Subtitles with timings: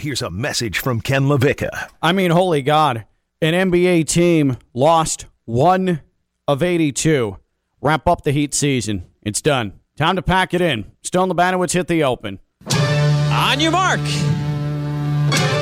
[0.00, 1.90] Here's a message from Ken LaVicka.
[2.00, 3.04] I mean, holy God.
[3.42, 6.00] An NBA team lost one
[6.48, 7.36] of 82.
[7.82, 9.04] Wrap up the Heat season.
[9.20, 9.74] It's done.
[9.98, 10.90] Time to pack it in.
[11.02, 12.38] Stone Labanowitz hit the open.
[12.72, 14.00] On your mark.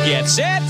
[0.06, 0.62] Get set.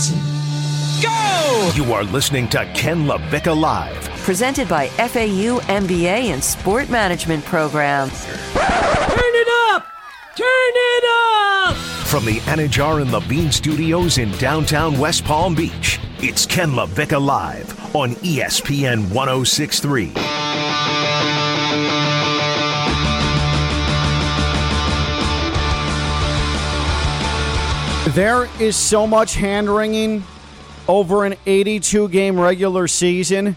[1.03, 1.71] Go!
[1.75, 4.03] You are listening to Ken LaVicka Live.
[4.25, 8.09] Presented by FAU MBA and Sport Management Program.
[8.09, 9.87] Turn it up!
[10.35, 11.97] Turn it up!
[12.09, 17.94] From the Anajar and Levine Studios in downtown West Palm Beach, it's Ken LaVicka Live
[17.94, 20.07] on ESPN 1063.
[28.14, 30.25] There is so much hand wringing
[30.89, 33.55] over an 82 game regular season.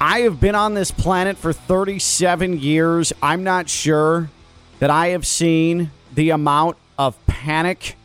[0.00, 3.12] I have been on this planet for 37 years.
[3.22, 4.30] I'm not sure
[4.78, 7.96] that I have seen the amount of panic,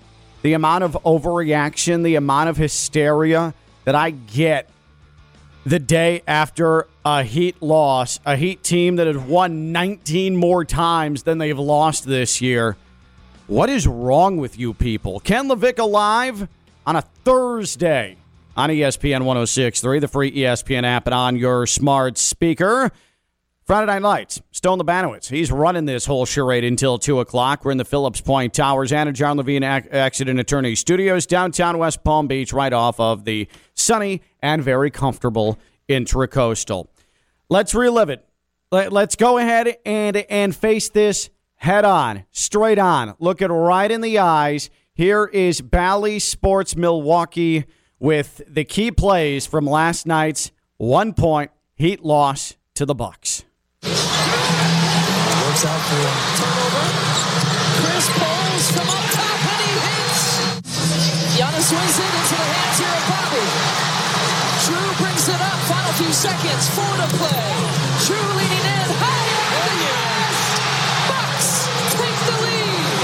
[0.41, 3.53] the amount of overreaction, the amount of hysteria
[3.84, 4.70] that I get
[5.66, 11.23] the day after a Heat loss, a Heat team that has won 19 more times
[11.23, 12.78] than they've lost this year.
[13.47, 15.20] What is wrong with you people?
[15.20, 16.48] Ken LaVicka live
[16.86, 18.16] on a Thursday
[18.55, 22.94] on ESPN 1063, the free ESPN app, and on your smart speaker.
[23.66, 25.27] Friday Night Lights, Stone Labanowitz.
[25.27, 27.66] He's running this whole charade until 2 o'clock.
[27.66, 32.03] We're in the Phillips Point Towers and John Levine Ac- Accident Attorney Studios, downtown West
[32.03, 35.58] Palm Beach, right off of the sunny and very comfortable
[35.89, 36.89] Intracoastal.
[37.49, 38.30] Let's relive it.
[38.71, 43.16] Let, let's go ahead and, and face this head on, straight on.
[43.17, 44.69] Look it right in the eyes.
[44.93, 47.66] Here is Bally Sports Milwaukee
[47.97, 53.45] with the key plays from last night's one point Heat loss to the Bucks.
[55.56, 56.20] Works out for him.
[56.36, 56.84] Turnover.
[57.80, 60.52] Chris Pauls from up top and he hits.
[61.31, 63.48] Giannis wins it into the hands here of Bobby.
[64.67, 65.56] Jrue brings it up.
[65.72, 66.67] Final few seconds.
[66.76, 67.48] Four to play.
[68.03, 68.88] Jrue leading in.
[69.00, 70.36] High up the yes!
[71.08, 71.72] Bucks
[72.04, 72.99] take the lead.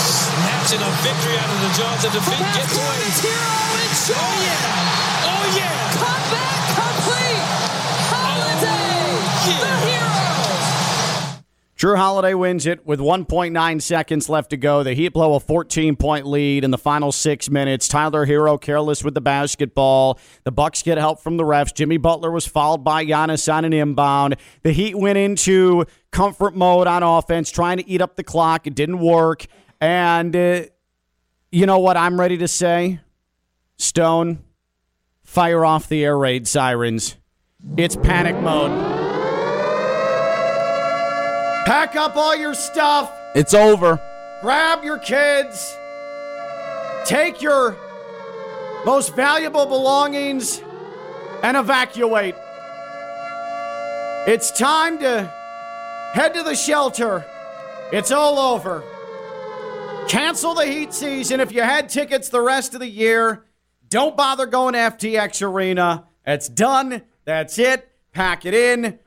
[0.00, 2.40] Snatching a victory out of the jaws of defeat.
[2.40, 3.04] From half Gets away.
[3.20, 3.52] Hero
[3.84, 4.16] and Shaw.
[4.16, 5.28] Oh, oh yeah.
[5.28, 5.92] Oh, yeah.
[5.92, 7.36] Comeback complete.
[7.36, 9.12] Oh, Holiday,
[9.60, 9.77] yeah.
[11.78, 14.82] Jrue Holiday wins it with 1.9 seconds left to go.
[14.82, 17.86] The Heat blow a 14 point lead in the final six minutes.
[17.86, 20.18] Tyler Herro careless with the basketball.
[20.42, 21.72] The Bucks get help from the refs.
[21.72, 24.38] Jimmy Butler was fouled by Giannis on an inbound.
[24.64, 28.66] The Heat went into comfort mode on offense, trying to eat up the clock.
[28.66, 29.46] It didn't work.
[29.80, 30.62] And uh,
[31.52, 32.98] you know what I'm ready to say?
[33.76, 34.42] Stone,
[35.22, 37.14] fire off the air raid sirens.
[37.76, 39.07] It's panic mode.
[41.68, 43.12] Pack up all your stuff.
[43.34, 44.00] It's over.
[44.40, 45.76] Grab your kids.
[47.04, 47.76] Take your
[48.86, 50.62] most valuable belongings
[51.42, 52.34] and evacuate.
[54.26, 55.30] It's time to
[56.14, 57.26] head to the shelter.
[57.92, 58.82] It's all over.
[60.08, 63.44] Cancel the heat season if you had tickets the rest of the year.
[63.90, 66.06] Don't bother going to FTX Arena.
[66.26, 67.02] It's done.
[67.26, 67.92] That's it.
[68.14, 69.00] Pack it in.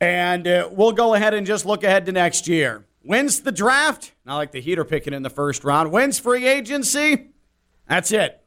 [0.00, 2.84] And uh, we'll go ahead and just look ahead to next year.
[3.02, 4.12] Wins the draft?
[4.24, 5.92] Not like the Heat are picking in the first round.
[5.92, 7.28] Wins free agency?
[7.88, 8.42] That's it.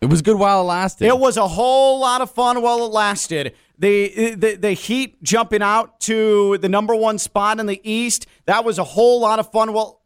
[0.00, 1.06] It was good while it lasted.
[1.06, 3.54] It was a whole lot of fun while it lasted.
[3.78, 8.26] The, the the Heat jumping out to the number one spot in the East.
[8.44, 9.72] That was a whole lot of fun.
[9.72, 10.02] Well,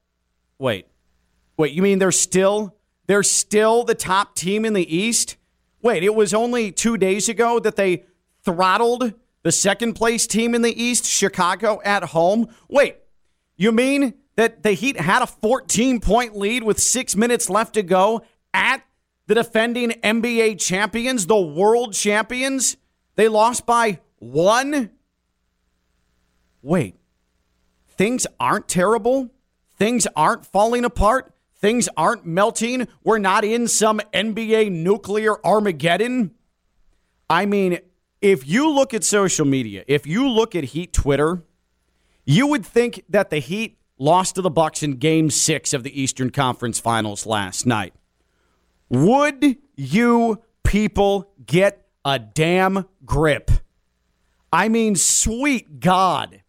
[0.58, 0.86] wait,
[1.56, 1.72] wait.
[1.72, 5.36] You mean they're still they're still the top team in the East?
[5.82, 8.04] Wait, it was only two days ago that they
[8.44, 12.48] throttled the second place team in the East, Chicago, at home.
[12.68, 12.96] Wait,
[13.56, 17.82] you mean that the Heat had a 14 point lead with six minutes left to
[17.82, 18.82] go at
[19.26, 22.76] the defending NBA champions, the world champions?
[23.16, 24.90] They lost by one?
[26.62, 26.96] Wait,
[27.88, 29.30] things aren't terrible?
[29.76, 31.34] Things aren't falling apart?
[31.56, 32.88] Things aren't melting?
[33.04, 36.32] We're not in some NBA nuclear Armageddon?
[37.28, 37.78] I mean,
[38.20, 41.42] if you look at social media, if you look at Heat Twitter,
[42.24, 46.00] you would think that the Heat lost to the Bucks in game 6 of the
[46.00, 47.94] Eastern Conference Finals last night.
[48.88, 53.50] Would you people get a damn grip?
[54.52, 56.42] I mean, sweet God.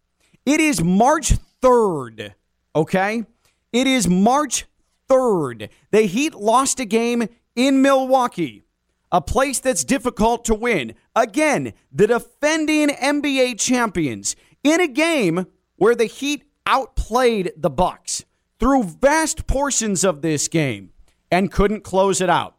[0.44, 2.34] It is March 3rd,
[2.74, 3.24] okay?
[3.72, 4.66] It is March
[5.08, 5.68] 3rd.
[5.90, 8.64] The Heat lost a game in Milwaukee,
[9.12, 10.94] a place that's difficult to win.
[11.14, 18.24] Again, the defending NBA champions in a game where the Heat outplayed the Bucks.
[18.58, 20.90] through vast portions of this game
[21.30, 22.54] and couldn't close it out.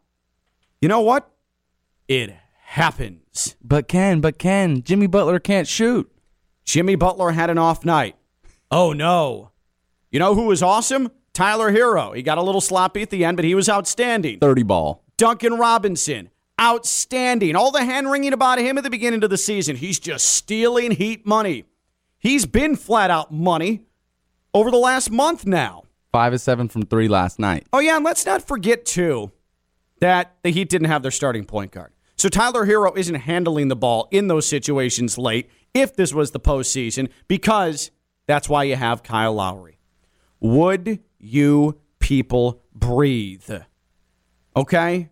[0.80, 1.30] You know what?
[2.08, 3.56] It happens.
[3.62, 6.10] But Ken, but Ken, Jimmy Butler can't shoot.
[6.66, 8.16] Jimmy Butler had an off night.
[8.70, 9.52] Oh no.
[10.10, 11.10] You know who was awesome?
[11.32, 12.14] Tyler Herro.
[12.14, 14.40] He got a little sloppy at the end, but he was outstanding.
[14.40, 15.04] 30 ball.
[15.16, 16.28] Duncan Robinson,
[16.60, 17.56] outstanding.
[17.56, 19.76] All the hand wringing about him at the beginning of the season.
[19.76, 21.64] He's just stealing Heat money.
[22.18, 23.82] He's been flat out money
[24.52, 25.84] over the last month now.
[26.12, 27.66] Five of seven from three last night.
[27.72, 29.32] Oh, yeah, and let's not forget, too,
[30.00, 31.92] that the Heat didn't have their starting point guard.
[32.16, 36.40] So Tyler Herro isn't handling the ball in those situations late if this was the
[36.40, 37.90] postseason because
[38.26, 39.78] that's why you have Kyle Lowry.
[40.40, 43.50] Would you people breathe?
[44.56, 45.10] Okay?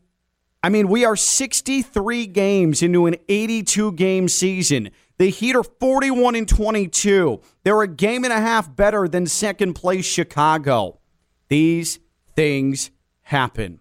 [0.64, 4.90] I mean, we are 63 games into an 82 game season.
[5.18, 7.40] The Heat are 41 and 22.
[7.64, 11.00] They're a game and a half better than second place Chicago.
[11.48, 11.98] These
[12.36, 12.92] things
[13.22, 13.80] happen.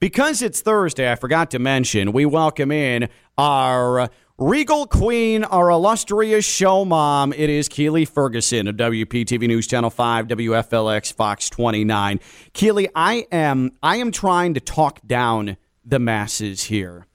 [0.00, 3.08] Because it's Thursday, I forgot to mention, we welcome in
[3.38, 7.32] our regal queen, our illustrious show mom.
[7.32, 12.20] It is Keely Ferguson of WPTV News Channel 5, WFLX Fox 29.
[12.52, 15.56] Keely, I am I am trying to talk down
[15.86, 17.06] the masses here.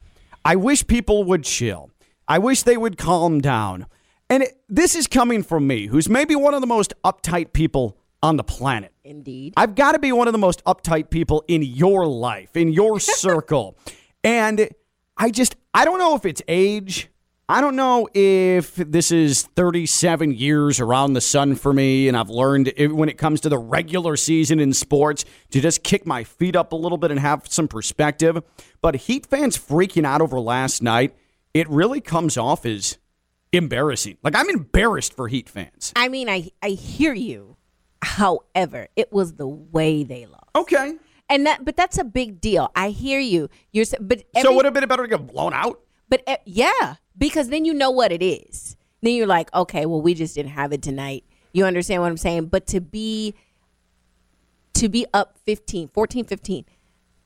[0.44, 1.92] I wish people would chill.
[2.28, 3.86] I wish they would calm down.
[4.30, 7.98] And it, this is coming from me, who's maybe one of the most uptight people
[8.24, 8.94] on the planet.
[9.04, 9.54] Indeed.
[9.58, 13.00] I've got to be one of the most uptight people in your life, in your
[13.00, 13.78] circle.
[14.24, 14.70] and
[15.18, 17.10] I just, I don't know if it's age.
[17.52, 22.30] I don't know if this is 37 years around the sun for me, and I've
[22.30, 26.56] learned when it comes to the regular season in sports to just kick my feet
[26.56, 28.42] up a little bit and have some perspective.
[28.82, 31.14] But Heat fans freaking out over last night,
[31.54, 32.98] it really comes off as
[33.52, 34.18] embarrassing.
[34.24, 35.92] Like, I'm embarrassed for Heat fans.
[35.94, 37.58] I mean, I I hear you.
[38.02, 40.48] However, it was the way they lost.
[40.56, 40.94] Okay.
[41.30, 42.72] And that, but that's a big deal.
[42.78, 43.50] I hear you.
[43.74, 45.82] You're, but every, so would it have been better to get blown out?
[46.12, 48.76] But uh, yeah, because then you know what it is.
[49.02, 51.24] Then you're like, okay, well, we just didn't have it tonight.
[51.54, 52.48] You understand what I'm saying?
[52.48, 53.34] But to be,
[54.74, 56.66] to be up 15, 14, 15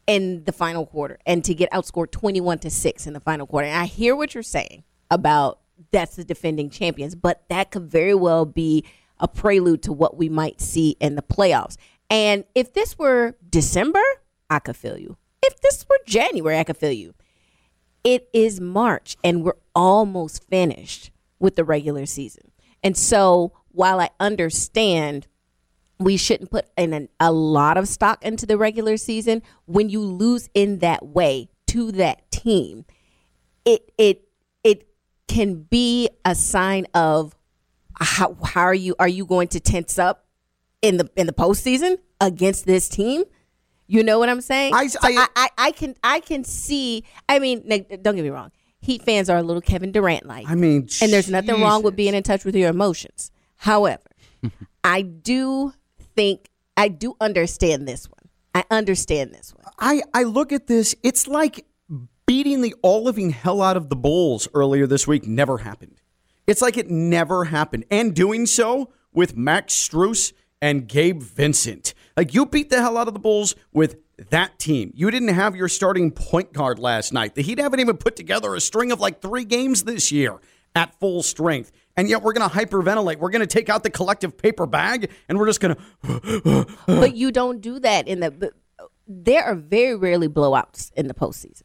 [0.08, 3.68] in the final quarter and to get outscored 21 to 6 in the final quarter.
[3.68, 5.60] And I hear what you're saying about
[5.92, 8.86] that's the defending champions, but that could very well be
[9.20, 11.76] a prelude to what we might see in the playoffs.
[12.12, 14.04] And if this were December,
[14.48, 15.18] I could feel you.
[15.42, 17.16] If this were January, I could feel you.
[18.06, 21.10] It is March and we're almost finished
[21.40, 22.52] with the regular season.
[22.84, 25.28] And so while I understand
[25.98, 30.02] we shouldn't put in an, a lot of stock into the regular season, when you
[30.02, 32.86] lose in that way to that team,
[33.66, 34.28] it it
[34.64, 34.88] it
[35.28, 37.36] can be a sign of
[38.00, 40.26] how, how are you are you going to tense up
[40.82, 43.24] in the in the postseason against this team?
[43.88, 44.74] You know what I'm saying?
[44.74, 47.04] I- So I- I, I can I can see.
[47.30, 47.62] I mean,
[48.02, 48.52] don't get me wrong.
[48.82, 50.48] Heat fans are a little Kevin Durant like.
[50.50, 53.32] I mean, and there's nothing wrong with being in touch with your emotions.
[53.58, 54.04] However,
[54.84, 55.74] I do
[56.16, 58.30] think I do understand this one.
[58.54, 59.66] I understand this one.
[59.80, 61.66] I, I look at this, it's like
[62.26, 66.00] beating the all living hell out of the Bulls earlier this week never happened.
[66.48, 67.86] It's like it never happened.
[67.92, 71.94] And doing so with Max Strus and Gabe Vincent.
[72.18, 73.98] Like you beat the hell out of the Bulls with
[74.30, 74.92] that team.
[74.96, 77.36] You didn't have your starting point guard last night.
[77.36, 80.40] The Heat haven't even put together a string of like three games this year
[80.76, 81.72] at full strength.
[81.98, 83.18] And yet we're going to hyperventilate.
[83.18, 86.68] We're going to take out the collective paper bag and we're just going to.
[86.88, 88.52] but you don't do that in the.
[89.08, 91.64] There are very rarely blowouts in the postseason.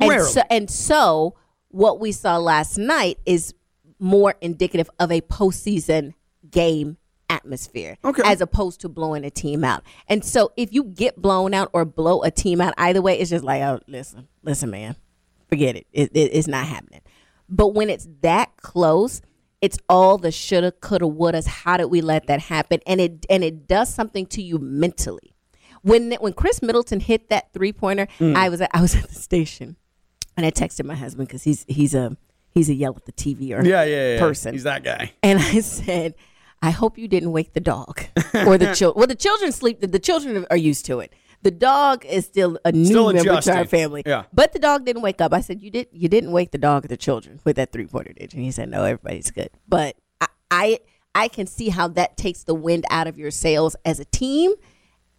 [0.00, 1.34] And so, and so
[1.68, 3.54] what we saw last night is
[3.98, 6.14] more indicative of a postseason
[6.50, 6.98] game
[7.30, 8.22] atmosphere Okay.
[8.24, 9.82] as opposed to blowing a team out.
[10.08, 13.30] And so if you get blown out or blow a team out either way, it's
[13.30, 14.96] just like, oh, listen, listen, man,
[15.48, 15.86] forget it.
[15.92, 16.30] It, it.
[16.32, 17.00] It's not happening.
[17.48, 19.22] But when it's that close,
[19.60, 21.46] it's all the shoulda, coulda, wouldas.
[21.46, 22.80] How did we let that happen?
[22.86, 25.34] And it and it does something to you mentally.
[25.82, 28.36] When when Khris Middleton hit that three pointer, mm.
[28.36, 29.76] I was at, I was at the station,
[30.36, 32.16] and I texted my husband because he's he's a
[32.50, 34.20] he's a yell at the TV or Yeah, yeah, yeah.
[34.20, 34.52] person.
[34.52, 35.12] He's that guy.
[35.22, 36.14] And I said,
[36.60, 38.02] I hope you didn't wake the dog
[38.34, 38.98] or the children.
[38.98, 39.80] Well, the children sleep.
[39.80, 41.12] The children are used to it.
[41.42, 44.02] The dog is still a new Still member to our family.
[44.04, 44.24] Yeah.
[44.32, 45.32] But the dog didn't wake up.
[45.32, 45.86] I said, you did.
[45.92, 48.38] You didn't wake the dog or the children with that three pointer, did you?
[48.38, 49.50] And he said, no, everybody's good.
[49.68, 50.80] But I, I,
[51.14, 54.52] I can see how that takes the wind out of your sails as a team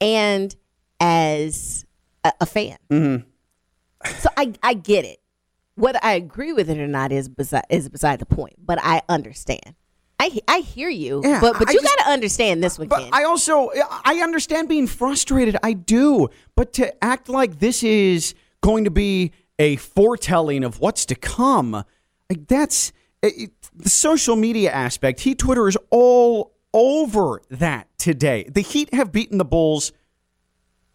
[0.01, 0.53] and
[1.00, 1.86] as
[2.25, 2.77] a, a fan.
[2.89, 3.25] Mm-hmm.
[4.19, 5.22] So I, I get it.
[5.75, 8.55] Whether I agree with it or not is beside is beside the point.
[8.60, 9.75] But I understand.
[10.19, 12.99] I I hear you, Yeah, but but I you got to understand this one, But
[13.03, 13.09] Ken.
[13.13, 13.71] I also
[14.03, 15.55] I understand being frustrated.
[15.63, 21.05] I do, but to act like this is going to be a foretelling of what's
[21.05, 21.83] to come,
[22.29, 25.21] like that's it, the social media aspect.
[25.21, 28.43] Heat Twitter is all over that today.
[28.43, 29.91] The Heat have beaten the Bulls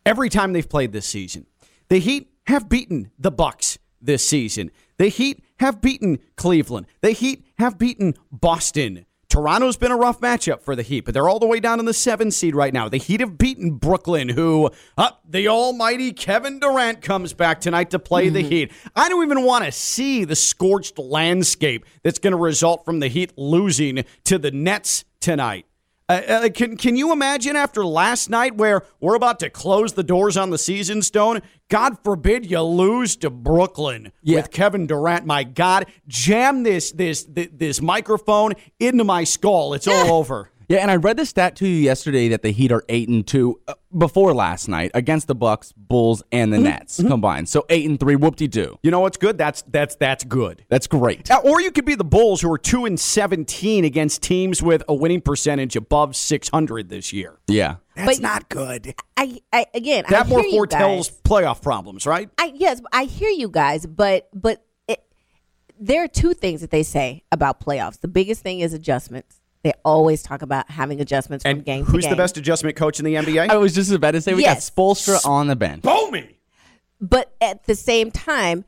[0.04, 1.46] every time they've played this season.
[1.88, 4.70] The Heat have beaten the Bucks this season.
[4.98, 6.86] The Heat have beaten Cleveland.
[7.00, 9.06] The Heat have beaten Boston.
[9.28, 11.84] Toronto's been a rough matchup for the Heat, but they're all the way down in
[11.84, 12.88] the seven seed right now.
[12.88, 17.98] The Heat have beaten Brooklyn, who up the almighty Kevin Durant comes back tonight to
[17.98, 18.48] play the mm-hmm.
[18.48, 18.72] Heat.
[18.94, 23.08] I don't even want to see the scorched landscape that's going to result from the
[23.08, 25.66] Heat losing to the Nets tonight.
[26.06, 30.02] Uh, uh, can can you imagine after last night where we're about to close the
[30.02, 31.40] doors on the season stone?
[31.70, 35.24] God forbid you lose to Brooklyn with Kevin Durant.
[35.24, 39.72] My God, jam this this, this microphone into my skull.
[39.72, 40.50] It's all over.
[40.68, 43.26] Yeah, and I read the stat to you yesterday that the Heat are eight and
[43.26, 47.48] two uh, before last night against the Bucks, Bulls, and the Nets combined.
[47.48, 48.78] So eight and three, whoop de doo.
[48.82, 49.36] You know what's good?
[49.38, 50.64] That's that's that's good.
[50.68, 51.30] That's great.
[51.44, 54.94] Or you could be the Bulls, who are two and seventeen against teams with a
[54.94, 57.38] winning percentage above six hundred this year.
[57.46, 57.76] Yeah.
[57.96, 58.94] That's But- not good.
[59.16, 61.20] I, I again, That I more hear you foretells guys.
[61.22, 62.28] playoff problems, right?
[62.38, 65.04] I yes, I hear you guys, but but it,
[65.78, 68.00] there are two things that they say about playoffs.
[68.00, 69.40] The biggest thing is adjustments.
[69.64, 72.10] They always talk about having adjustments from And game to who's game.
[72.10, 73.48] the best adjustment coach in the NBA?
[73.48, 74.68] I was just about to say we Yes.
[74.70, 75.82] got Spoelstra on the bench.
[75.82, 76.28] Bowman.
[77.00, 78.64] But at the same time,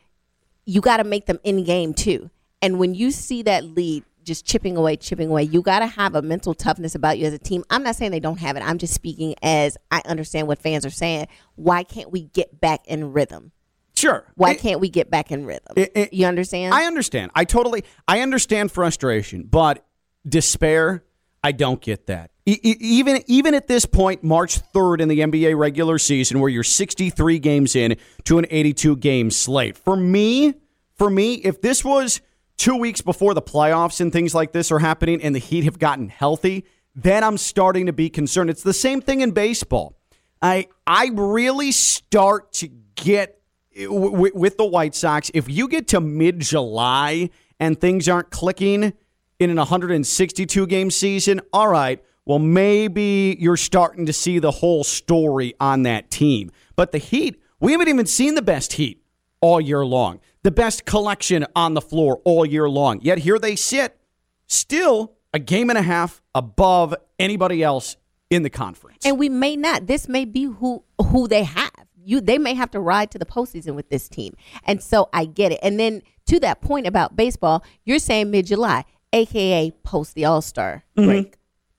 [0.65, 2.31] you got to make them in game too.
[2.63, 6.15] And when you see that lead just chipping away, chipping away, you got to have
[6.15, 7.63] a mental toughness about you as a team.
[7.71, 8.61] I'm not saying they don't have it.
[8.61, 11.29] I'm just speaking as I understand what fans are saying.
[11.57, 13.53] Why can't we get back in rhythm?
[13.95, 14.25] Sure.
[14.35, 15.75] Why It- can't we get back in rhythm?
[15.77, 16.75] It- it- you understand?
[16.75, 17.31] I understand.
[17.35, 17.85] I totally.
[18.09, 19.85] I understand frustration, but
[20.29, 21.05] despair.
[21.43, 22.31] I don't get that.
[22.45, 27.39] Even even at this point, March third in the NBA regular season, where you're 63
[27.41, 29.77] games in to an 82 game slate.
[29.77, 30.55] For me,
[30.95, 32.21] for me, if this was
[32.57, 35.79] two weeks before the playoffs and things like this are happening, and the Heat have
[35.79, 36.65] gotten healthy,
[36.95, 38.49] then I'm starting to be concerned.
[38.49, 39.97] It's the same thing in baseball.
[40.41, 43.41] I I really start to get
[43.77, 45.31] w- with the White Sox.
[45.35, 48.93] If you get to mid July and things aren't clicking
[49.39, 52.03] in an 162 game season, all right.
[52.25, 56.51] Well, maybe you're starting to see the whole story on that team.
[56.75, 59.03] But the Heat, we haven't even seen the best Heat
[59.41, 60.21] all year long.
[60.43, 63.01] The best collection on the floor all year long.
[63.01, 63.99] Yet here they sit,
[64.47, 67.97] still a game and a half above anybody else
[68.31, 69.07] in the conference.
[69.07, 69.87] and we may not.
[69.87, 71.71] This may be who who they have.
[72.05, 75.27] You they may have to ride to the postseason with this team, and so I
[75.27, 75.61] get it.
[75.63, 78.85] And then to that point about baseball, you're saying mid July,
[79.17, 81.37] aka post the All Star break.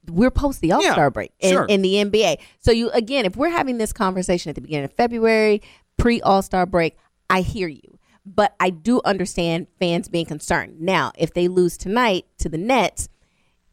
[0.09, 0.99] We're post the All Star Mm-hmm.
[1.01, 1.65] Yeah, break in, sure.
[1.65, 2.37] in the NBA.
[2.59, 5.61] So you again, if we're having this conversation at the beginning of February,
[5.97, 6.95] pre All Star break,
[7.29, 7.81] I hear you.
[8.25, 10.81] But I do understand fans being concerned.
[10.81, 13.07] Now, if they lose tonight to the Nets,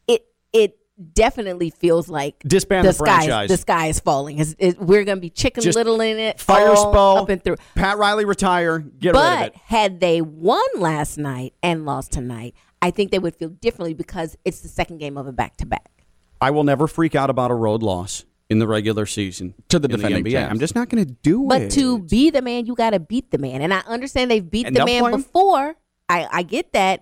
[0.07, 0.77] it it
[1.13, 3.49] definitely feels like Disband the sky franchise.
[3.49, 4.39] the sky is falling.
[4.39, 6.39] It's- it- we're going to be chicken Just little in it.
[6.39, 7.17] Fire spell.
[7.17, 7.57] up and through.
[7.75, 8.79] Pat Riley retire.
[8.79, 9.55] Get rid of But it.
[9.65, 14.37] had they won last night and lost tonight, I think they would feel differently because
[14.45, 16.03] it's the second game of a back to back.
[16.41, 19.87] I will never freak out about a road loss in the regular season To the
[19.87, 20.31] in defending NBA.
[20.33, 20.51] champs.
[20.51, 21.65] I'm just not going to do But it.
[21.69, 23.61] But to be the man, you got to beat the man.
[23.61, 25.21] And I understand they've beat And the man play 'em.
[25.21, 25.75] before.
[26.09, 27.01] I, I get that.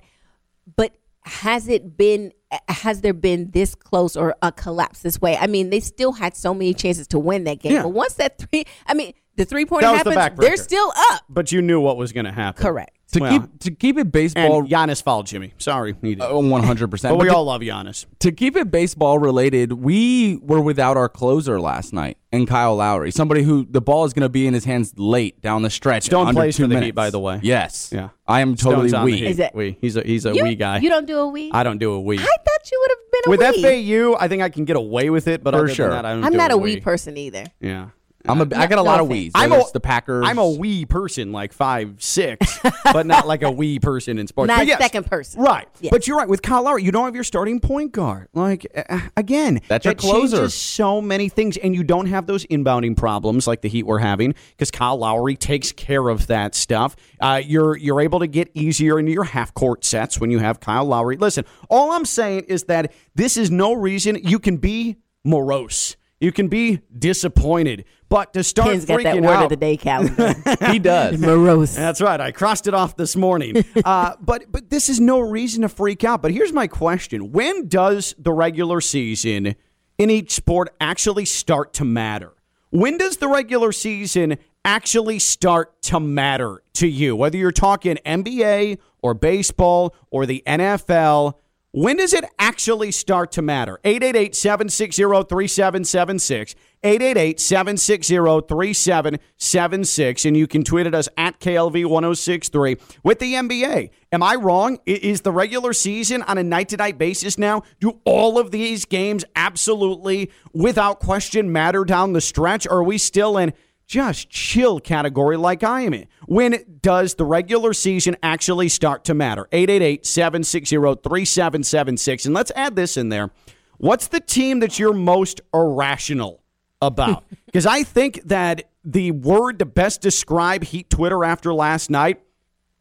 [0.77, 2.31] But has it been,
[2.69, 5.35] has there been this close or a collapse this way?
[5.35, 7.73] I mean, they still had so many chances to win that game.
[7.73, 7.83] Yeah.
[7.83, 10.91] But once that three, I mean, the three pointer That was the happens, they're still
[11.11, 11.23] up.
[11.29, 12.61] but you knew what was going to happen.
[12.61, 12.91] Correct.
[13.13, 15.53] To Well, keep to keep it baseball And Giannis fouled Jimmy.
[15.59, 16.23] Sorry, he did.
[16.23, 17.15] Oh, one hundred percent.
[17.15, 18.07] but we all love Giannis.
[18.19, 23.11] to keep it baseball related, we were without our closer last night, and Kyle Lowry,
[23.11, 26.05] somebody who the ball is going to be in his hands late down the stretch.
[26.05, 26.95] Stone under plays two for the Heat, minutes.
[26.95, 27.39] by the way.
[27.43, 27.91] Yes.
[27.93, 28.09] Yeah.
[28.27, 29.17] I am totally Stone's on the we.
[29.19, 29.27] Heat.
[29.27, 29.77] Is it- we?
[29.79, 30.79] He's a he's a You, wee guy.
[30.79, 31.51] you don't do a we?
[31.51, 32.17] I don't do a wee.
[32.17, 34.11] I thought you would have been a wee With wee.
[34.15, 35.89] FAU, I think I can get away with it, but For other sure.
[35.89, 37.45] than that, I don't I'm do not a a wee wee person either.
[37.59, 37.89] Yeah.
[38.27, 39.09] I'm a, I got a No lot of offense.
[39.09, 39.31] wees.
[39.35, 40.25] I'm a it's the Packers.
[40.27, 44.47] I'm a wee person, like five six, but not like a wee person in sports.
[44.47, 45.41] Not But yes, second person.
[45.41, 45.67] right?
[45.81, 45.91] Yes.
[45.91, 46.83] But you're right with Kyle Lowry.
[46.83, 48.29] You don't have your starting point guard.
[48.33, 50.37] Like uh, again, That's your that closer.
[50.37, 53.99] changes so many things, and you don't have those inbounding problems like the Heat were
[53.99, 56.95] having because Kyle Lowry takes care of that stuff.
[57.19, 60.59] Uh, you're you're able to get easier into your half court sets when you have
[60.59, 61.17] Kyle Lowry.
[61.17, 65.95] Listen, all I'm saying is that this is no reason you can be morose.
[66.23, 67.85] You can be disappointed.
[68.07, 70.33] But to start Ken's got freaking that word out, of the day calendar.
[70.71, 71.19] He does.
[71.19, 71.75] Morose.
[71.75, 72.19] That's right.
[72.21, 73.65] I crossed it off this morning.
[73.85, 76.21] uh, but but this is no reason to freak out.
[76.21, 79.55] But here's my question: When does the regular season
[79.97, 82.33] in each sport actually start to matter?
[82.69, 87.15] When does the regular season actually start to matter to you?
[87.15, 91.35] Whether you're talking NBA or baseball or the NFL.
[91.75, 93.79] When does it actually start to matter?
[93.83, 96.53] 888 760 3776.
[96.83, 98.15] 888 760
[98.47, 100.25] 3776.
[100.25, 103.89] And you can tweet at us at KLV 1063 with the NBA.
[104.11, 104.77] Am I wrong?
[104.85, 107.63] Is the regular season on a night to night basis now?
[107.79, 112.67] Do all of these games absolutely, without question, matter down the stretch?
[112.67, 113.51] Or are we still in
[113.85, 116.07] just chill category like I am in.
[116.25, 119.47] When does the regular season actually start to matter?
[119.51, 122.25] 888 760 3776.
[122.25, 123.31] And let's add this in there.
[123.77, 126.43] What's the team that you're most irrational
[126.81, 127.23] about?
[127.45, 132.19] Because I think that the word to best describe Heat Twitter after last night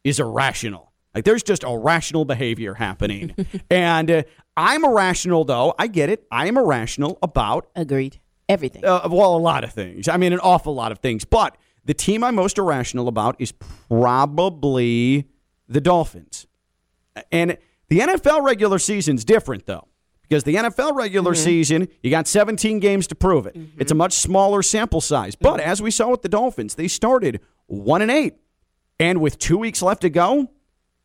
[0.03, 0.91] is irrational.
[1.13, 3.35] Like there's just irrational behavior happening.
[3.69, 4.23] and uh,
[4.57, 5.75] I'm irrational, though.
[5.77, 6.25] I get it.
[6.31, 8.19] I am irrational about Agreed.
[8.49, 8.83] Everything.
[8.85, 10.07] uh, well, a lot of things.
[10.07, 11.25] I mean, an awful lot of things.
[11.25, 15.27] But the team I'm most irrational about is probably
[15.67, 16.47] the Dolphins.
[17.31, 17.57] And
[17.89, 19.87] the NFL regular season's different, though,
[20.23, 21.43] because the NFL regular mm-hmm.
[21.43, 23.55] season, you got 17 games to prove it.
[23.55, 23.81] Mm-hmm.
[23.81, 25.35] It's a much smaller sample size.
[25.35, 25.69] But mm-hmm.
[25.69, 28.35] as we saw with the Dolphins, they started one and eight,
[28.99, 30.49] and with two weeks left to go,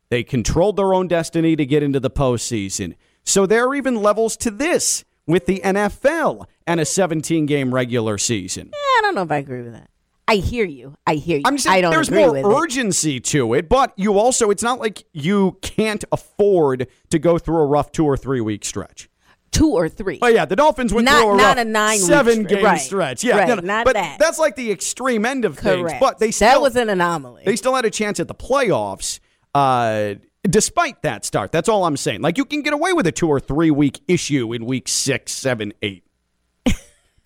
[0.09, 2.95] they controlled their own destiny to get into the postseason.
[3.23, 8.19] So there are even levels to this with the NFL and a 17 game regular
[8.19, 8.69] season.
[8.73, 9.89] I don't know if I agree with that.
[10.27, 10.95] I hear you.
[11.07, 11.43] I hear you.
[11.43, 12.63] I'm just I don't there's agree more with it.
[12.63, 17.57] urgency to it, but you also, it's not like you can't afford to go through
[17.57, 19.09] a rough two or three week stretch.
[19.49, 20.19] Two or three.
[20.21, 22.77] Oh yeah, the Dolphins went Not- through a not rough a nine-week seven game right,
[22.79, 23.23] stretch.
[23.23, 24.19] Yeah, right, no, no, not but that.
[24.19, 25.81] that's like the extreme end of things.
[25.81, 25.99] Correct.
[25.99, 27.41] But they still that was an anomaly.
[27.45, 29.19] they still had a chance at the playoffs.
[29.55, 32.21] Uh, despite that start, that's all I'm saying.
[32.21, 35.31] Like you can get away with a two or three week issue in week six,
[35.31, 36.03] seven, eight.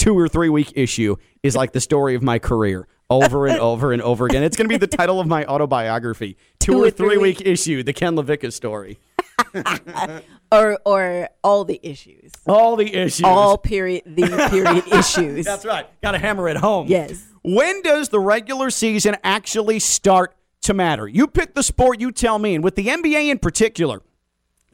[0.04, 3.94] Two or three week issue is like the story of my career over and over
[3.94, 4.44] and over again.
[4.44, 6.36] It's going to be the title of my autobiography.
[6.60, 9.00] Two, or three week issue, the Ken LaVicka story.
[10.52, 12.34] or or all the issues.
[12.46, 13.24] All the issues.
[13.24, 15.46] All period the period issues.
[15.46, 15.88] That's right.
[16.02, 16.88] Got to hammer it home.
[16.88, 17.26] Yes.
[17.42, 21.08] When does the regular season actually start to matter?
[21.08, 22.56] You pick the sport, you tell me.
[22.56, 24.02] And with the NBA in particular,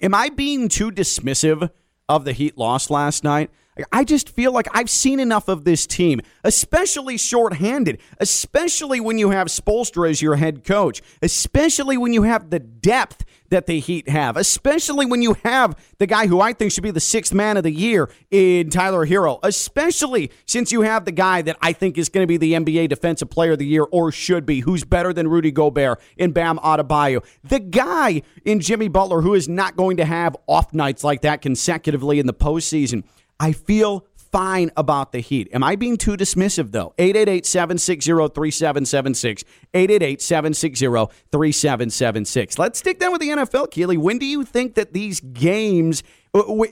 [0.01, 1.69] am I being too dismissive
[2.08, 3.51] of the Heat loss last night?
[3.91, 9.29] I just feel like I've seen enough of this team, especially shorthanded, especially when you
[9.29, 14.08] have Spoelstra as your head coach, especially when you have the depth that the Heat
[14.10, 17.58] have, especially when you have the guy who I think should be the sixth man
[17.58, 21.97] of the year in Tyler Herro, especially since you have the guy that I think
[21.97, 24.84] is going to be the NBA Defensive Player of the Year or should be, who's
[24.84, 29.75] better than Rudy Gobert in Bam Adebayo, the guy in Jimmy Butler who is not
[29.75, 33.03] going to have off nights like that consecutively in the postseason.
[33.39, 35.49] I feel fine about the Heat.
[35.54, 36.93] Am I being too dismissive, though?
[36.97, 39.43] 888 760 3776.
[39.73, 40.86] 888 760
[41.32, 42.60] 3776.
[42.60, 43.97] Let's stick down with the NFL, Keely.
[43.97, 46.04] When do you think that these games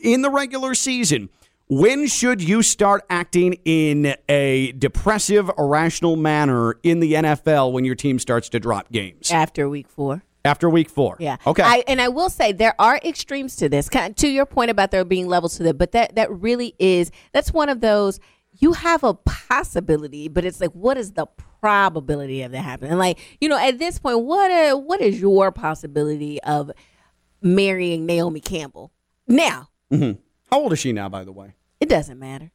[0.02, 1.30] in the regular season,
[1.70, 7.96] when should you start acting in a depressive, irrational manner in the NFL when your
[7.96, 9.32] team starts to drop games?
[9.32, 10.24] After week four.
[10.48, 11.18] After week four.
[11.20, 11.38] Yeah.
[11.46, 11.64] Okay.
[11.64, 13.90] I, and I will say there are extremes to this.
[13.90, 17.12] Kind to your point about there being levels to it, but that that really is
[17.34, 18.20] that's one of those
[18.60, 21.28] you have a possibility, but it's like what is the
[21.62, 22.92] probability of that happening?
[22.92, 26.72] And like you know, at this point, what uh, what is your possibility of
[27.42, 28.92] marrying Naomi Campbell?
[29.28, 30.20] Now Mm-hmm.
[30.52, 31.54] How old is she now, by the way?
[31.80, 32.52] it doesn't matter.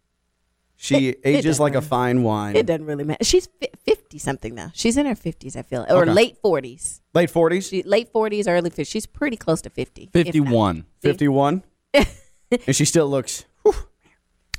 [0.82, 2.56] She It- it ages doesn't like a fine wine.
[2.56, 3.22] It doesn't really matter.
[3.22, 3.48] She's
[3.84, 4.72] fifty something now.
[4.74, 6.10] She's in her fifties, I feel, or Okay.
[6.12, 7.00] late forties.
[7.14, 7.84] Late 40s?
[7.86, 8.88] Late forties, early fifties.
[8.88, 10.08] She's pretty close to fifty.
[10.12, 10.84] 51.
[11.00, 11.62] 51?
[11.94, 13.44] and she still looks.
[13.62, 13.74] Whew,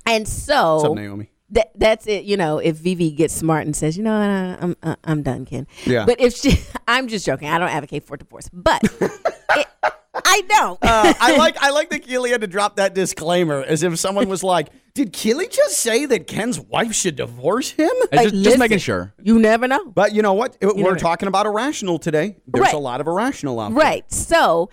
[0.05, 1.29] And so what's up, Naomi?
[1.49, 2.23] that that's it.
[2.23, 5.23] You know, if Vivi gets smart and says, you know, what, uh, I'm uh, I'm
[5.23, 5.67] done, Ken.
[5.85, 6.05] Yeah.
[6.05, 6.57] But if she,
[6.87, 7.49] I'm just joking.
[7.49, 9.67] I don't advocate for divorce, but it,
[10.15, 10.79] I don't.
[10.81, 14.29] Uh, I like I like that Keely had to drop that disclaimer as if someone
[14.29, 18.59] was like, "Did Keely just say that Ken's wife should divorce him?" Uh, just, just
[18.59, 19.13] making sure.
[19.21, 19.85] You never know.
[19.85, 20.57] But you know what?
[20.61, 22.37] We're never- talking about irrational today.
[22.47, 22.73] There's Right.
[22.73, 23.77] a lot of irrational out there.
[23.77, 24.11] Right.
[24.11, 24.69] So,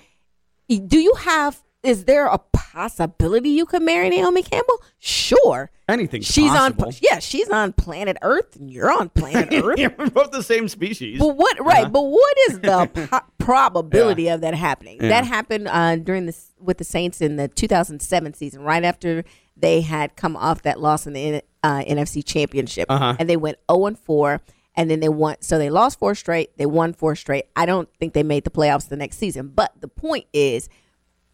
[0.69, 1.61] do you have?
[1.83, 4.83] Is there a possibility you could marry Naomi Campbell?
[4.99, 5.71] Sure.
[5.89, 6.21] Anything.
[6.21, 6.89] she's possible.
[6.89, 6.93] on.
[7.01, 9.79] Yeah, she's on planet Earth, and you're on planet Earth.
[9.79, 11.19] Yeah, we're both the same species.
[11.19, 11.91] But what right?
[11.91, 14.99] But what is the po- probability of that happening?
[15.01, 15.09] Yeah.
[15.09, 19.25] That happened uh, during this with the Saints in the 2007 season, right after
[19.61, 23.17] they had come off that loss in the uh, NFC Championship, Uh-huh.
[23.19, 24.41] and they went zero and four,
[24.75, 25.37] and then they won.
[25.41, 26.57] So they lost four straight.
[26.57, 27.47] They won four straight.
[27.57, 29.49] I don't think they made the playoffs the next season.
[29.49, 30.69] But the point is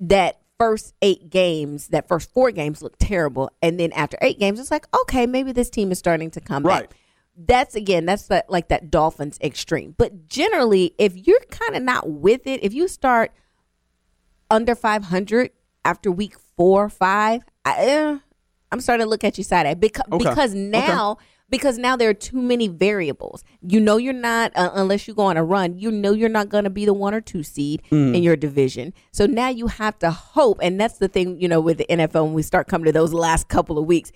[0.00, 4.58] that first eight games, that first four games looked terrible, and then after eight games,
[4.58, 6.88] it's like okay, maybe this team is starting to come Right.
[6.88, 6.98] back.
[7.38, 9.94] That's again, that's the, like that Dolphins extreme.
[9.98, 13.30] But generally, if you're kind of not with it, if you start
[14.50, 15.50] under 500
[15.84, 18.18] after week four, five, I, eh,
[18.72, 20.24] I'm starting to look at you side eye because Okay.
[20.24, 23.44] because now because now there are too many variables.
[23.60, 25.78] You know you're not uh, unless you go on a run.
[25.78, 28.92] You know you're not going to be the one or two seed in your division.
[29.12, 31.40] So now you have to hope, and that's the thing.
[31.40, 34.10] You know with the NFL when we start coming to those last couple of weeks.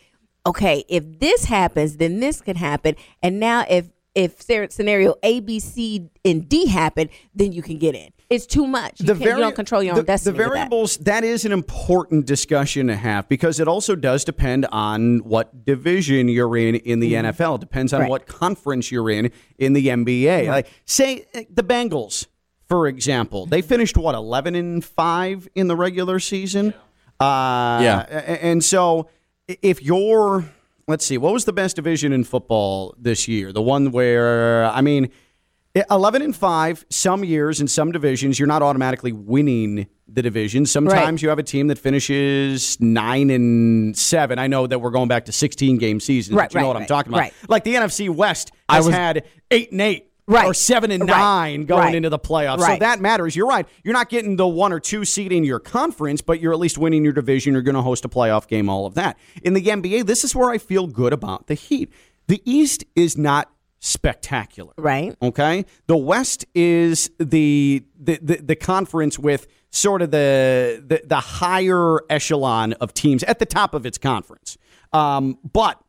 [0.47, 4.41] Okay, if this happens, then this could happen, and now if if
[4.73, 8.11] scenario A, B, C, and D happen, then you can get in.
[8.31, 9.01] It's too much.
[9.01, 10.35] You, can't, you don't control your own the, destiny.
[10.38, 10.55] The with that.
[10.55, 11.25] variables that.
[11.25, 16.57] is an important discussion to have because it also does depend on what division you're
[16.57, 17.57] in in the NFL.
[17.57, 18.03] It depends on Mm-hmm.
[18.05, 18.11] Right.
[18.11, 20.47] what conference you're in in the NBA.
[20.47, 22.27] Like say the Bengals,
[22.69, 26.73] for example, they finished what eleven and five in the regular season.
[27.19, 27.99] Uh, Yeah.
[28.40, 29.09] and so
[29.61, 30.45] if you're
[30.87, 34.81] let's see what was the best division in football this year the one where i
[34.81, 35.09] mean
[35.74, 40.66] 11 and 5 some years in some divisions you're not automatically winning the division.
[40.66, 45.06] Sometimes you have a team that finishes 9 and 7 i know that we're going
[45.09, 47.20] back to 16 game seasons Right, but you know right, what i'm talking about.
[47.20, 47.35] right.
[47.48, 50.46] like the nfc west has was- had 8 and 8 Right.
[50.46, 51.18] or 7 and Right.
[51.59, 51.94] 9 going Right.
[51.96, 52.61] into the playoffs.
[52.61, 53.35] So that matters.
[53.35, 53.66] You're right.
[53.83, 56.78] You're not getting the one or two seed in your conference but you're at least
[56.78, 57.52] winning your division.
[57.52, 59.16] You're going to host a playoff game all of that.
[59.42, 61.92] In the nba this is where i feel good about the heat.
[62.28, 63.50] The east is not
[63.81, 65.16] spectacular Right.
[65.21, 71.21] Okay, the West is the the the, the conference with sort of the, the the
[71.21, 74.59] higher echelon of teams at the top of its conference.
[74.93, 75.81] Um, but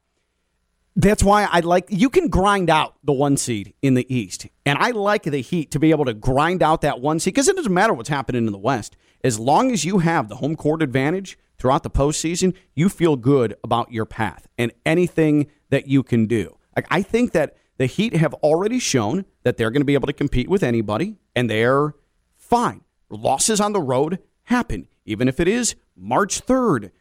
[0.95, 4.77] that's why I like you can grind out the one seed in the East, and
[4.77, 7.56] I like the Heat to be able to grind out that one seed because it
[7.56, 10.82] doesn't matter what's happening in the West as long as you have the home court
[10.82, 12.56] advantage throughout the postseason.
[12.73, 16.58] You feel good about your path and anything that you can do.
[16.75, 20.07] Like I think that the Heat have already shown that they're going to be able
[20.07, 21.95] to compete with anybody, and they're
[22.37, 22.81] fine.
[23.09, 26.91] Losses on the road happen, even if it is March third.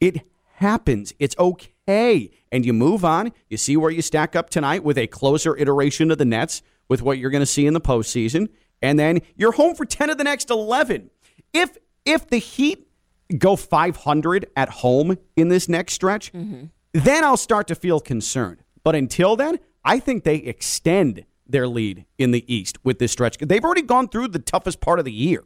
[0.00, 0.22] It
[0.54, 1.12] happens.
[1.18, 2.30] It's okay.
[2.50, 3.32] And you move on.
[3.48, 7.02] You see where you stack up tonight with a closer iteration of the Nets with
[7.02, 8.48] what you're going to see in the postseason.
[8.80, 11.10] And then you're home for 10 of the next 11.
[11.52, 12.88] If if the Heat
[13.38, 16.66] go 500 at home in this next stretch, mm-hmm.
[16.92, 18.62] then I'll start to feel concerned.
[18.82, 23.38] But until then, I think they extend their lead in the East with this stretch.
[23.38, 25.42] They've already gone through the toughest part of the year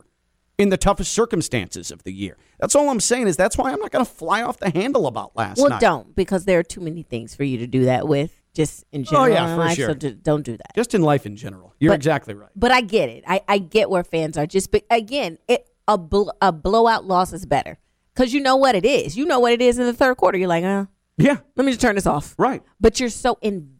[0.59, 2.37] in the toughest circumstances of the year.
[2.61, 5.07] That's all I'm saying is that's why I'm not going to fly off the handle
[5.07, 5.83] about last Well, night.
[5.83, 8.85] Well, don't because there are too many things for you to do that with, just
[8.93, 9.25] in general.
[9.25, 9.89] Oh, yeah, for life, sure.
[9.89, 10.75] So don't do that.
[10.75, 11.75] Just in life in general.
[11.79, 12.51] You're But- exactly right.
[12.57, 13.25] But I get it.
[13.27, 14.47] I, I get where fans are.
[14.47, 17.79] Just but again, it a bl- a blowout loss is better
[18.15, 19.17] because you know what it is.
[19.17, 20.39] You know what it is in the third quarter.
[20.39, 20.87] You're like, uh,
[21.19, 22.35] Yeah, let me just turn this off.
[22.39, 22.63] right.
[22.81, 23.76] But you're so invested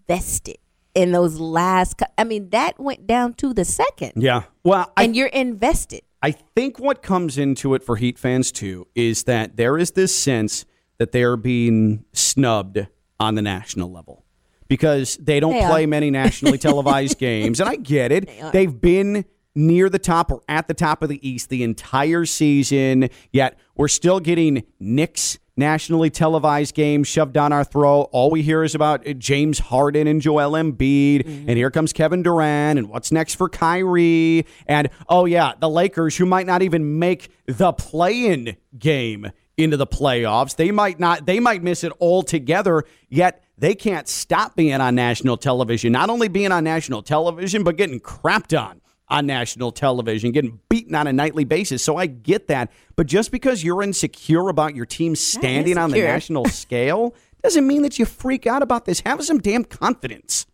[0.95, 1.99] in those last.
[1.99, 4.45] cou- I mean, that went down to the second, Yeah.
[4.65, 6.03] Well, I, and you're invested.
[6.23, 10.17] I think what comes into it for Heat fans too is that there is this
[10.17, 10.65] sense
[10.99, 12.87] that they are being snubbed
[13.21, 14.25] on the national level
[14.69, 15.71] because they don't They are.
[15.71, 18.29] play many nationally televised games, and I get it.
[18.53, 23.09] They've been near the top or at the top of the East the entire season,
[23.33, 28.09] yet we're still getting Knicks nationally televised games shoved down our throat.
[28.13, 32.23] All we hear is about uh, James Harden and Joel Embiid, and here comes Kevin
[32.23, 36.99] Durant, and what's next for Kyrie, and oh yeah, the Lakers who might not even
[36.99, 40.57] make the play-in game into the playoffs.
[40.57, 45.39] They might not they might miss it altogether, yet they can't stop being on national
[45.39, 45.93] television.
[45.93, 50.95] Not only being on national television, but getting crapped on on national television, getting beaten
[50.95, 51.83] on a nightly basis.
[51.83, 52.71] So I get that.
[52.97, 57.83] But just because you're insecure about your team standing on the national scale doesn't mean
[57.83, 59.01] that you freak out about this.
[59.07, 60.47] Have some damn confidence.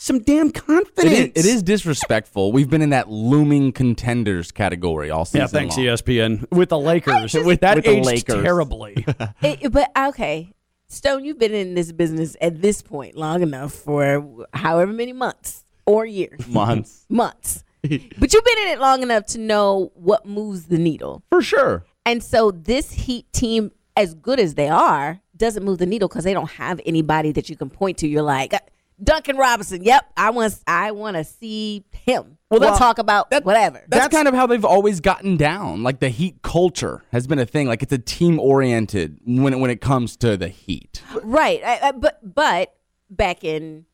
[0.00, 1.32] Some damn confidence.
[1.34, 2.52] is, it is disrespectful.
[2.52, 5.86] We've been in that looming contenders category all season Yeah, thanks long.
[5.86, 7.34] ESPN with the Lakers.
[7.34, 8.42] with that With the aged Lakers.
[8.42, 9.04] terribly.
[9.42, 10.52] It- but okay,
[10.86, 15.64] Stone, you've been in this business at this point long enough for however many months
[15.84, 17.04] or years, Months.
[17.08, 17.64] months.
[17.82, 21.22] but you've been in it long enough to know what moves the needle.
[21.30, 21.84] For sure.
[22.04, 26.24] And so this Heat team, as good as they are, doesn't move the needle because
[26.24, 28.08] they don't have anybody that you can point to.
[28.08, 28.58] You're like, "Uh,
[29.02, 29.84] Duncan Robinson.
[29.84, 32.38] Yep, I want I want to see him.
[32.50, 33.84] Well, we'll that's- talk about that- whatever.
[33.88, 35.82] That's, kind of how they've always gotten down.
[35.82, 37.68] Like the Heat culture has been a thing.
[37.68, 41.02] Like it's a team oriented when it, when it comes to the Heat.
[41.22, 41.60] right.
[41.64, 42.74] I, I, but but
[43.10, 43.84] back in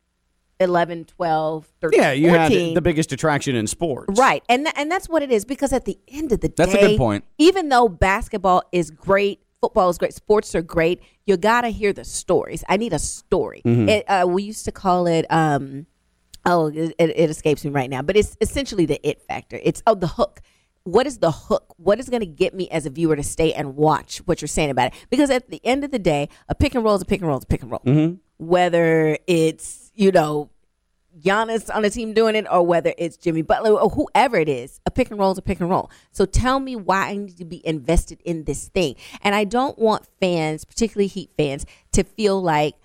[0.59, 4.17] 11, 12, 13, Yeah, you 14, had the biggest attraction in sports.
[4.17, 4.43] Right.
[4.49, 6.73] And tha- and that's what it is because at the end of the day That's
[6.73, 7.25] a good point.
[7.37, 11.91] Even though basketball is great, football is great, sports are great, you got to hear
[11.91, 12.63] the stories.
[12.69, 13.61] I need a story.
[13.65, 13.89] Mm-hmm.
[13.89, 15.85] It, uh, we used to call it um
[16.45, 19.59] oh it, it it escapes me right now, but it's essentially the it factor.
[19.63, 20.41] It's oh the hook.
[20.83, 21.73] What is the hook?
[21.77, 24.47] What is going to get me as a viewer to stay and watch what you're
[24.47, 25.05] saying about it?
[25.09, 27.27] Because at the end of the day, a pick and roll is a pick and
[27.27, 27.81] roll is a pick and roll.
[27.83, 28.15] Mm-hmm.
[28.37, 30.49] Whether it's, you know,
[31.19, 34.79] Giannis on the team doing it or whether it's Jimmy Butler or whoever it is,
[34.85, 35.89] a pick and roll is a pick and roll.
[36.11, 38.95] So tell me why I need to be invested in this thing.
[39.21, 42.75] And I don't want fans, particularly Heat fans, to feel like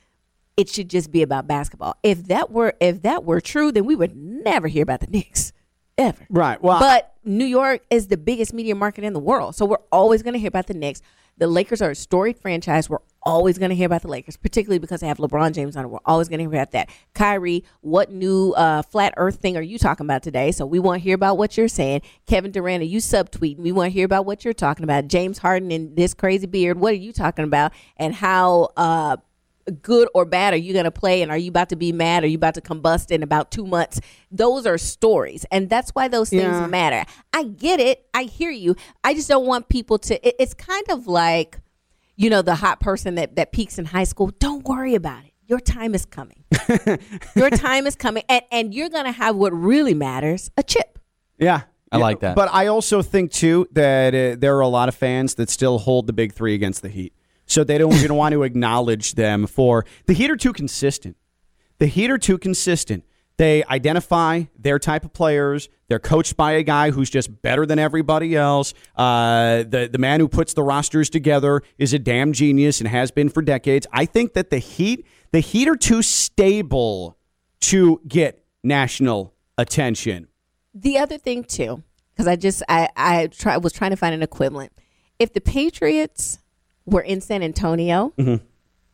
[0.56, 1.96] it should just be about basketball.
[2.02, 5.52] If that were if that were true, then we would never hear about the Knicks.
[5.98, 6.26] Ever.
[6.30, 6.62] Right.
[6.62, 9.54] Well, But New York is the biggest media market in the world.
[9.54, 11.02] So we're always going to hear about the Knicks.
[11.36, 12.88] The Lakers are a storied franchise.
[12.88, 15.84] We're always going to hear about the Lakers, particularly because they have LeBron James on
[15.84, 15.88] it.
[15.88, 16.88] We're always going to hear about that.
[17.14, 20.52] Kyrie, what new uh, flat earth thing are you talking about today?
[20.52, 22.02] So we want to hear about what you're saying.
[22.26, 23.58] Kevin Durant, are you subtweeting?
[23.58, 25.08] We want to hear about what you're talking about.
[25.08, 27.72] James Harden and this crazy beard, what are you talking about?
[27.96, 29.16] And how uh,
[29.82, 32.24] good or bad are you going to play and are you about to be mad
[32.24, 34.00] are you about to combust in about two months
[34.32, 36.66] those are stories and that's why those things Yeah.
[36.66, 40.54] matter i get it i hear you i just don't want people to it, it's
[40.54, 41.58] kind of like
[42.20, 45.32] you know the hot person that, that peaks in high school don't worry about it
[45.46, 46.44] your time is coming
[47.34, 50.98] your time is coming and, and you're going to have what really matters a chip
[51.40, 51.62] yeah.
[51.92, 52.36] I Yeah, like that.
[52.36, 55.78] But I also think, too, that uh, there are a lot of fans that still
[55.78, 57.14] hold the big three against the Heat.
[57.46, 59.84] So they don't even want to acknowledge them for.
[60.06, 61.16] The Heat are too consistent.
[61.78, 63.04] The Heat are too consistent.
[63.40, 65.70] They identify their type of players.
[65.88, 68.74] They're coached by a guy who's just better than everybody else.
[68.94, 73.10] Uh, the the man who puts the rosters together is a damn genius and has
[73.10, 73.86] been for decades.
[73.94, 77.16] I think that the Heat the Heat are too stable
[77.60, 80.28] to get national attention.
[80.74, 84.22] the other thing too because i just i i try, was trying to find an
[84.22, 84.70] equivalent
[85.18, 86.38] if the patriots
[86.84, 88.44] were in san antonio Mm-hmm.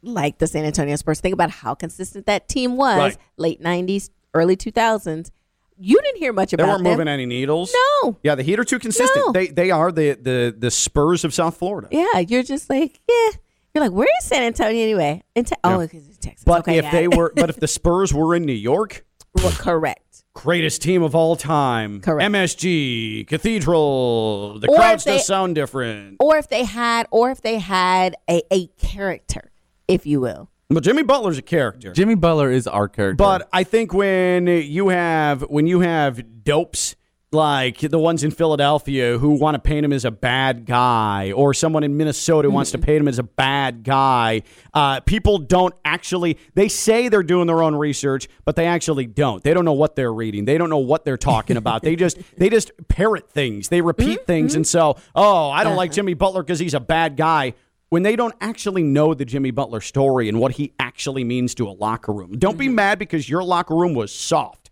[0.03, 3.17] like the san antonio spurs think about how consistent that team was Right.
[3.37, 5.31] late 90s early 2000s
[5.79, 6.64] you didn't hear much about.
[6.64, 7.70] They weren't them moving any needles.
[8.03, 8.16] No.
[8.22, 9.27] Yeah, the Heat are too consistent.
[9.27, 9.33] No.
[9.33, 11.88] They they are the the the Spurs of South Florida.
[11.90, 13.29] yeah you're just like yeah
[13.75, 16.79] you're like where is san antonio anyway in te- oh because it's texas But okay,
[16.79, 20.81] if got they were but if the Spurs were in New York, Well, correct greatest
[20.83, 22.01] team of all time.
[22.03, 22.31] Correct.
[22.31, 26.16] MSG, Cathedral, the Or crowds they- just sound different.
[26.20, 29.51] or if they had or if they had a, a character
[29.88, 31.92] if you will But Jimmy Butler's a character.
[31.92, 33.16] Jimmy Butler is our character.
[33.16, 36.96] But I think when you have when you have dopes
[37.33, 41.55] like the ones in Philadelphia who want to paint him as a bad guy, or
[41.55, 44.42] someone in Minnesota who wants to paint him as a bad guy,
[44.74, 46.38] uh, people don't actually.
[46.55, 49.44] They say they're doing their own research, but they actually don't.
[49.44, 50.46] They don't know what they're reading.
[50.46, 51.83] They don't know what they're talking about.
[51.83, 53.68] they just they just parrot things.
[53.68, 57.16] They repeat things, and so oh, I don't like Jimmy Butler because he's a bad
[57.16, 57.55] guy
[57.88, 61.68] when they don't actually know the Jimmy Butler story and what he actually means to
[61.68, 62.33] a locker room.
[62.38, 62.75] Don't be mm-hmm.
[62.75, 64.70] mad because your locker room was soft.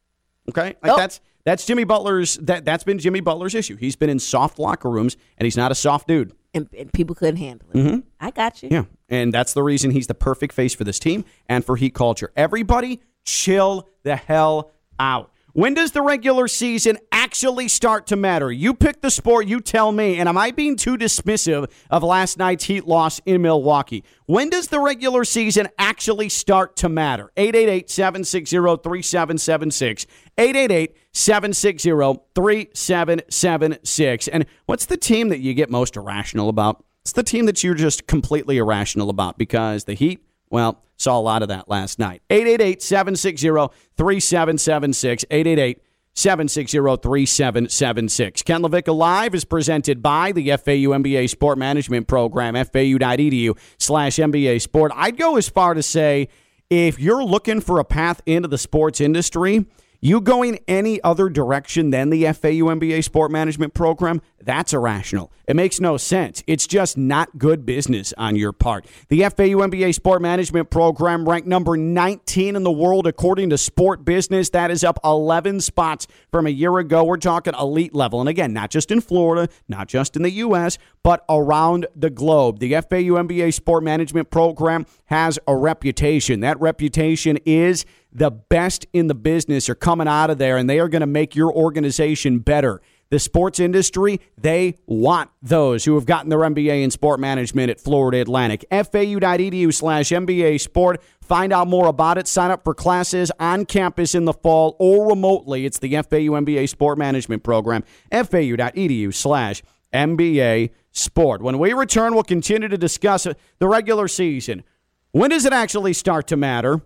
[0.48, 0.77] Okay?
[0.83, 0.96] Like Oh.
[0.96, 3.77] that's that's Jimmy Butler's that that's been Jimmy Butler's issue.
[3.77, 6.33] He's been in soft locker rooms and he's not a soft dude.
[6.55, 7.98] and, and people couldn't handle it mm-hmm.
[8.20, 8.85] i got you Yeah.
[9.09, 12.33] And that's the reason he's the perfect face for this team and for Heat culture.
[12.37, 15.31] Everybody chill the hell out.
[15.55, 18.51] When does the regular season actually start to matter?
[18.51, 20.19] You pick the sport, you tell me.
[20.19, 24.03] And am I being too dismissive of last night's Heat loss in Milwaukee?
[24.27, 27.31] When does the regular season actually start to matter?
[27.37, 30.07] 888 760 3776.
[30.37, 31.90] 888 760
[32.35, 34.27] 3776.
[34.27, 36.83] And what's the team that you get most irrational about?
[37.03, 41.21] It's the team that you're just completely irrational about because the Heat, well, saw a
[41.21, 42.23] lot of that last night.
[42.31, 43.49] 888 760
[43.97, 45.25] 3776.
[45.29, 45.81] 888
[46.14, 48.43] 760 3776.
[48.43, 54.61] Ken LaVicka Live is presented by the FAU MBA Sport Management Program, fau.edu slash MBA
[54.61, 54.93] Sport.
[54.95, 56.29] I'd go as far to say
[56.71, 59.67] if you're looking for a path into the sports industry,
[60.05, 65.33] you going any other direction than the FAU MBA Sport Management Program, that's irrational.
[65.47, 66.43] It makes no sense.
[66.47, 68.85] It's just not good business on your part.
[69.09, 74.05] The FAU MBA Sport Management Program ranked number 19 in the world according to Sport
[74.05, 74.51] Business.
[74.51, 77.05] That is up 11 spots from a year ago.
[77.05, 78.21] We're talking elite level.
[78.21, 82.59] And again, not just in Florida, not just in the U.S., but around the globe.
[82.59, 86.40] The FAU MBA Sport Management Program has a reputation.
[86.40, 90.79] That reputation is the best in the business are coming out of there and they
[90.79, 92.81] are going to make your organization better.
[93.11, 97.81] The sports industry, they want those who have gotten their MBA in sport management at
[97.81, 98.64] Florida Atlantic.
[98.70, 101.03] FAU.edu slash MBA sport.
[101.20, 102.27] Find out more about it.
[102.27, 105.66] Sign up for classes on campus in the fall or remotely.
[105.66, 107.85] It's the FAU MBA Sport Management Program.
[108.11, 111.42] FAU.edu slash MBA sport.
[111.42, 113.27] When we return, we'll continue to discuss
[113.59, 114.64] the regular season.
[115.12, 116.81] When does it actually start to matter?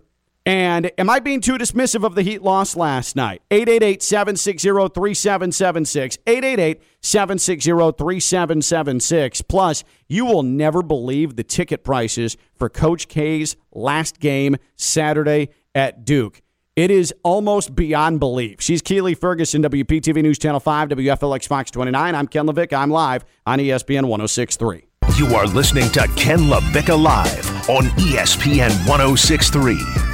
[0.49, 3.43] And am I being too dismissive of the Heat loss last night?
[3.51, 6.17] 888 760 3776.
[6.25, 9.41] 888 760 3776.
[9.43, 16.03] Plus, you will never believe the ticket prices for Coach K's last game Saturday at
[16.03, 16.41] Duke.
[16.75, 18.59] It is almost beyond belief.
[18.59, 22.15] She's Keely Ferguson, WPTV News Channel 5, WFLX Fox 29.
[22.15, 22.75] I'm Ken LaVicka.
[22.75, 24.87] I'm live on ESPN 1063.
[25.15, 30.08] You are listening to Ken LaVicka Live on ESPN 1063.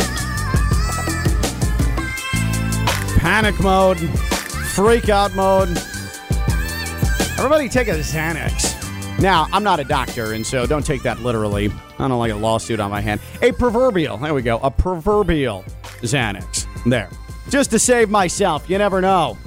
[3.17, 3.97] Panic mode,
[4.69, 5.69] freak out mode.
[7.37, 8.73] Everybody take a Xanax.
[9.19, 11.71] Now, I'm not a doctor, and so don't take that literally.
[11.99, 13.21] I don't like a lawsuit on my hand.
[13.41, 15.63] A proverbial, there we go, a proverbial
[16.01, 16.67] Xanax.
[16.89, 17.09] There.
[17.49, 19.37] Just to save myself, you never know.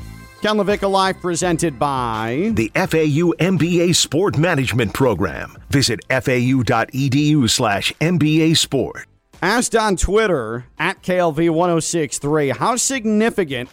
[0.41, 5.57] Ken LaVicka Live presented by The FAU MBA Sport Management Program.
[5.71, 9.07] Visit fau.edu slash MBA Sport.
[9.41, 13.69] Asked on Twitter at KLV1063, how significant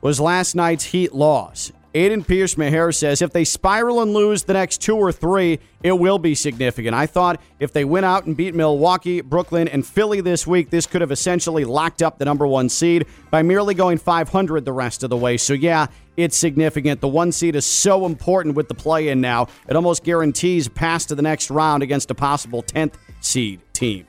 [0.00, 1.72] was last night's Heat loss?
[1.94, 5.92] Aiden Pierce Maher says if they spiral and lose the next two or three, it
[5.92, 6.94] will be significant.
[6.94, 10.86] I thought if they went out and beat Milwaukee, Brooklyn, and Philly this week, this
[10.86, 15.02] could have essentially locked up the number one seed by merely going 500 the rest
[15.02, 15.36] of the way.
[15.36, 17.02] So, yeah, it's significant.
[17.02, 21.04] The one seed is so important with the play in now, it almost guarantees pass
[21.06, 24.08] to the next round against a possible 10th seed team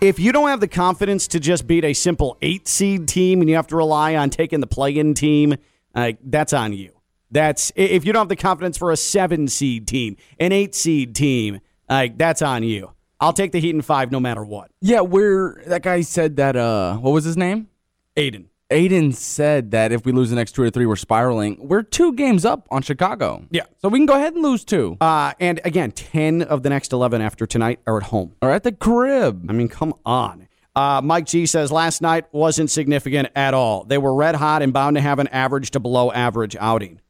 [0.00, 3.50] if you don't have the confidence to just beat a simple eight seed team and
[3.50, 5.56] you have to rely on taking the play in team,
[5.94, 6.92] uh, that's on you.
[7.30, 11.14] That's if you don't have the confidence for a seven seed team, an eight seed
[11.14, 12.92] team, uh, that's on you.
[13.20, 14.70] I'll take the Heat in five no matter what.
[14.80, 16.56] Yeah, where that guy said that.
[16.56, 17.68] Uh, what was his name?
[18.16, 18.46] Aiden.
[18.70, 21.56] Aiden said that if we lose the next two or three, we're spiraling.
[21.60, 23.44] We're two games up on Chicago.
[23.50, 23.64] Yeah.
[23.78, 24.96] So we can go ahead and lose two.
[25.00, 28.34] Uh, and again, 10 of the next 11 after tonight are at home.
[28.40, 29.46] or at the crib.
[29.48, 30.48] I mean, come on.
[30.76, 33.84] Uh, Mike G says last night wasn't significant at all.
[33.84, 37.00] They were red hot and bound to have an average to below average outing.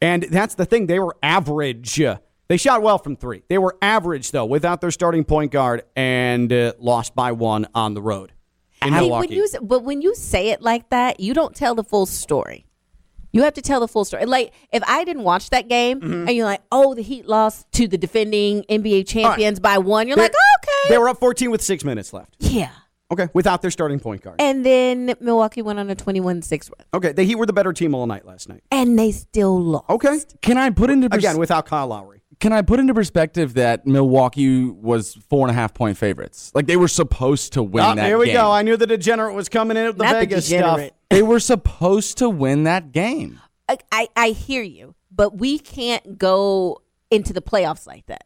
[0.00, 0.86] And that's the thing.
[0.86, 2.00] They were average.
[2.48, 3.42] They shot well from three.
[3.48, 7.94] They were average, though, without their starting point guard and uh, lost by one on
[7.94, 8.32] the road
[8.82, 9.28] in See, Milwaukee.
[9.28, 12.66] when you, but when you say it like that, you don't tell the full story.
[13.32, 14.26] You have to tell the full story.
[14.26, 16.26] Like if I didn't watch that game Mm-hmm.
[16.28, 20.16] and you're like, "Oh, the Heat lost to the defending NBA champions by one," you're
[20.16, 22.34] like, "Okay, They were up 14 with six minutes left.
[22.40, 22.70] yeah."
[23.12, 23.28] Okay.
[23.34, 24.36] Without their starting point guard.
[24.40, 27.10] And then Milwaukee went on a 21-6 run, Okay.
[27.10, 28.62] The Heat were the better team all night last night.
[28.70, 29.90] and they still lost.
[29.90, 30.20] Okay.
[30.42, 32.19] Can I put into pers- Again, without Kyle Lowry.
[32.40, 36.50] Can I put into perspective that Milwaukee was four and a half point favorites?
[36.54, 38.34] Like they were supposed to win Oh, that here we game.
[38.36, 38.50] go.
[38.50, 40.44] I knew the degenerate was coming in with the Not the stuff.
[40.50, 40.94] degenerate.
[41.10, 43.40] They were supposed to win that game.
[43.68, 48.24] I, I I hear you, but we can't go into the playoffs like that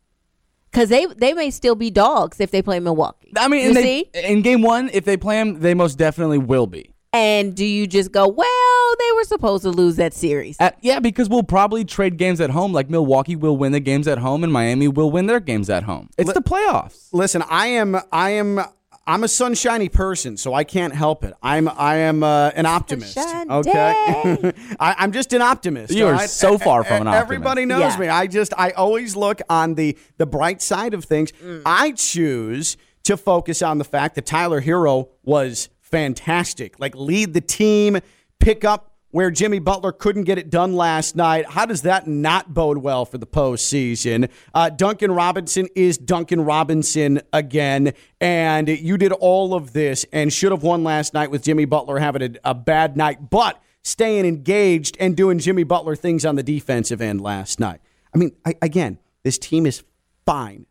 [0.70, 3.32] because they they may still be dogs if they play Milwaukee.
[3.36, 4.10] I mean, you and they- see.
[4.22, 6.93] in game one, if they play them, they most definitely will be.
[7.14, 10.56] And do you just go, well, they were supposed to lose that series?
[10.58, 12.72] Uh, yeah, because we'll probably trade games at home.
[12.72, 15.84] Like Milwaukee will win the games at home, and Miami will win their games at
[15.84, 16.10] home.
[16.18, 17.08] It's the playoffs.
[17.12, 18.60] Listen, I am, I am,
[19.06, 21.34] I'm a sunshiny person, so I can't help it.
[21.40, 23.14] I'm, I am uh, an optimist.
[23.14, 24.52] Sunshine Okay.
[24.80, 25.92] I, I'm just an optimist.
[25.92, 26.28] You are right?
[26.28, 27.22] so far from an optimist.
[27.22, 27.98] Everybody knows Yeah.
[28.00, 28.08] me.
[28.08, 31.32] I just, I always look on the the bright side of things.
[31.64, 36.80] I choose to focus on the fact that Tyler Herro was fantastic.
[36.80, 37.98] Like lead the team,
[38.40, 41.46] pick up where Jimmy Butler couldn't get it done last night.
[41.46, 44.28] How does that not bode well for the postseason?
[44.52, 50.50] Uh, Duncan Robinson is Duncan Robinson again, and you did all of this and should
[50.50, 54.96] have won last night with Jimmy Butler having a, a bad night, but staying engaged
[54.98, 57.80] and doing Jimmy Butler things on the defensive end last night.
[58.12, 59.84] I mean, I, again, this team is
[60.26, 60.66] fine,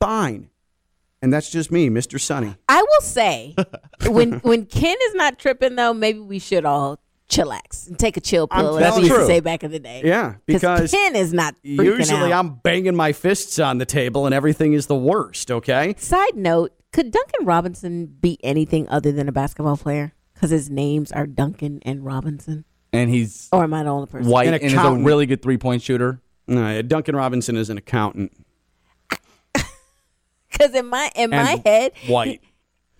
[0.00, 0.50] fine.
[1.24, 2.20] And that's just me, Mr.
[2.20, 2.54] Sunny.
[2.68, 3.54] I will say,
[4.06, 8.20] when when Ken is not tripping though, maybe we should all chillax and take a
[8.20, 10.02] chill I'm pill, as telling we used to say back in the day.
[10.04, 12.38] Yeah, because Ken is not Usually out.
[12.44, 15.94] I'm banging my fists on the table and everything is the worst, okay?
[15.96, 20.12] Side note: Could Duncan Robinson be anything other than a basketball player?
[20.34, 22.66] Because his names are Duncan and Robinson.
[22.92, 24.30] And he's Or am I the only person?
[24.30, 26.20] white An and is a really good three point shooter.
[26.46, 28.43] No, Duncan Robinson is an accountant.
[30.56, 32.40] Because in my in my head, white.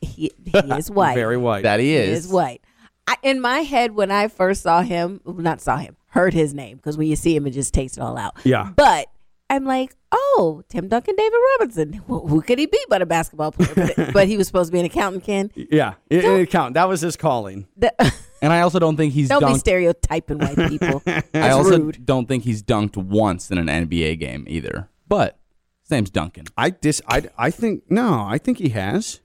[0.00, 1.14] he, he is white.
[1.14, 1.62] Very white.
[1.62, 2.26] That he He is.
[2.26, 2.60] is white.
[3.06, 6.76] I, in my head, when I first saw him, not saw him, heard his name,
[6.78, 8.34] because when you see him, it just takes it all out.
[8.44, 8.70] Yeah.
[8.74, 9.08] But
[9.50, 12.02] I'm like, oh, Tim Duncan, David Robinson.
[12.08, 13.92] Well, who could he be but a basketball player?
[13.96, 15.50] But, but he was supposed to be an accountant, Ken.
[15.54, 16.74] Yeah, it, it count.
[16.74, 17.66] That was his calling.
[17.76, 17.94] The-
[18.42, 21.02] And I also don't think he's don't be stereotyping white people.
[21.32, 22.04] I also rude.
[22.04, 24.90] don't think he's dunked once in an NBA game either.
[25.08, 25.38] But
[25.84, 26.46] his name's Duncan.
[26.56, 27.00] I dis.
[27.08, 27.22] I.
[27.38, 28.24] I think no.
[28.26, 29.20] I think he has.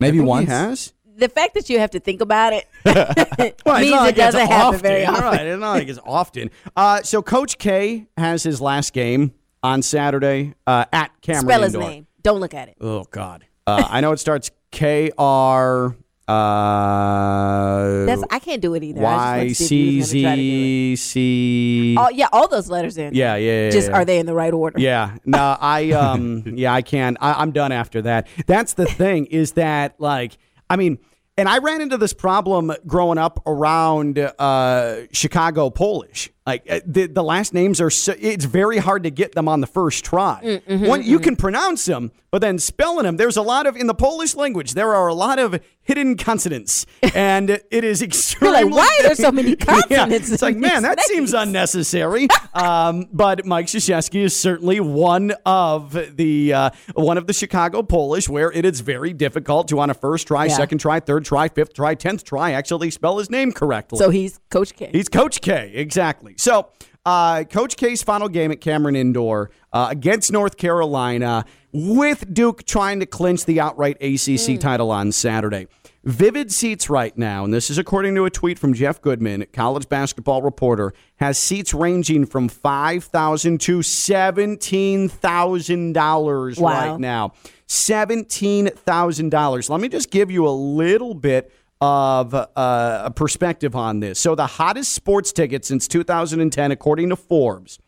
[0.00, 0.46] Maybe I think once.
[0.46, 0.92] He has.
[1.16, 4.08] The fact that you have to think about it Well, it's means not it like
[4.10, 4.80] it's doesn't happen often.
[4.80, 5.24] very often.
[5.24, 6.50] Right, it's not like it's often.
[6.76, 11.74] Uh, so Coach K has his last game on Saturday uh, at Cameron Spell his
[11.74, 11.90] Indoor.
[11.90, 12.06] name.
[12.22, 12.76] Don't look at it.
[12.80, 13.44] Oh God.
[13.66, 15.96] Uh, I know it starts K R
[16.28, 19.00] uh, That's I can't do it either.
[19.00, 20.52] I Y just wanted to see if C was gonna try to do it.
[20.52, 21.96] Z C.
[21.98, 23.14] Oh yeah, all those letters in.
[23.14, 23.70] Yeah, yeah, yeah.
[23.70, 23.96] Just yeah.
[23.96, 24.78] are they in the right order?
[24.78, 27.16] Yeah, no, I um, yeah, I can.
[27.20, 28.28] I, I'm done after that.
[28.46, 30.36] That's the thing is that like,
[30.68, 30.98] I mean,
[31.38, 36.30] and I ran into this problem growing up around uh, Chicago Polish.
[36.48, 39.60] Like uh, the the last names are, so, it's very hard to get them on
[39.60, 40.40] the first try.
[40.42, 43.86] Mm-hmm, One, you can pronounce them, but then spelling them, there's a lot of in
[43.86, 44.72] the Polish language.
[44.72, 48.64] There are a lot of hidden consonants, and it is extremely.
[48.64, 52.28] like, why are there so many Yeah, consonants it's like, man, that seems unnecessary.
[52.54, 58.26] um, but Mike Krzyzewski is certainly one of the uh, one of the Chicago Polish
[58.28, 60.54] where it is very difficult to on a first try, Yeah.
[60.56, 63.98] second try, third try, fifth try, tenth try actually spell his name correctly.
[63.98, 64.88] So he's Coach K.
[64.92, 66.34] He's Coach K, exactly.
[66.38, 66.68] So,
[67.04, 73.00] uh, Coach K's final game at Cameron Indoor uh, against North Carolina, with Duke trying
[73.00, 75.66] to clinch the outright ACC title on Saturday.
[76.04, 79.88] Vivid Seats right now, and this is according to a tweet from Jeff Goodman, college
[79.88, 86.70] basketball reporter, has seats ranging from five thousand to seventeen thousand dollars Wow.
[86.92, 87.32] right now.
[87.66, 89.68] Seventeen thousand dollars.
[89.68, 94.18] Let me just give you a little bit of uh, a perspective on this.
[94.18, 97.78] So, the hottest sports ticket since 2010, according to Forbes,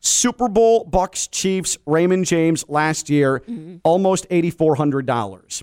[0.00, 3.42] Super Bowl, Bucks, Chiefs, Raymond James last year,
[3.82, 5.62] almost $8,400.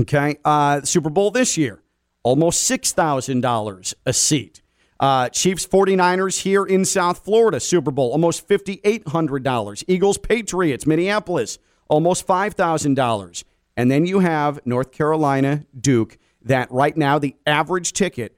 [0.00, 0.36] Okay.
[0.44, 1.82] Uh, Super Bowl this year,
[2.22, 4.62] almost $6,000 a seat.
[4.98, 9.84] Uh, Chiefs 49ers here in South Florida, Super Bowl, almost $5,800.
[9.88, 13.44] Eagles Patriots, Minneapolis, almost $5,000.
[13.76, 18.36] And then you have North Carolina Duke, that right now the average ticket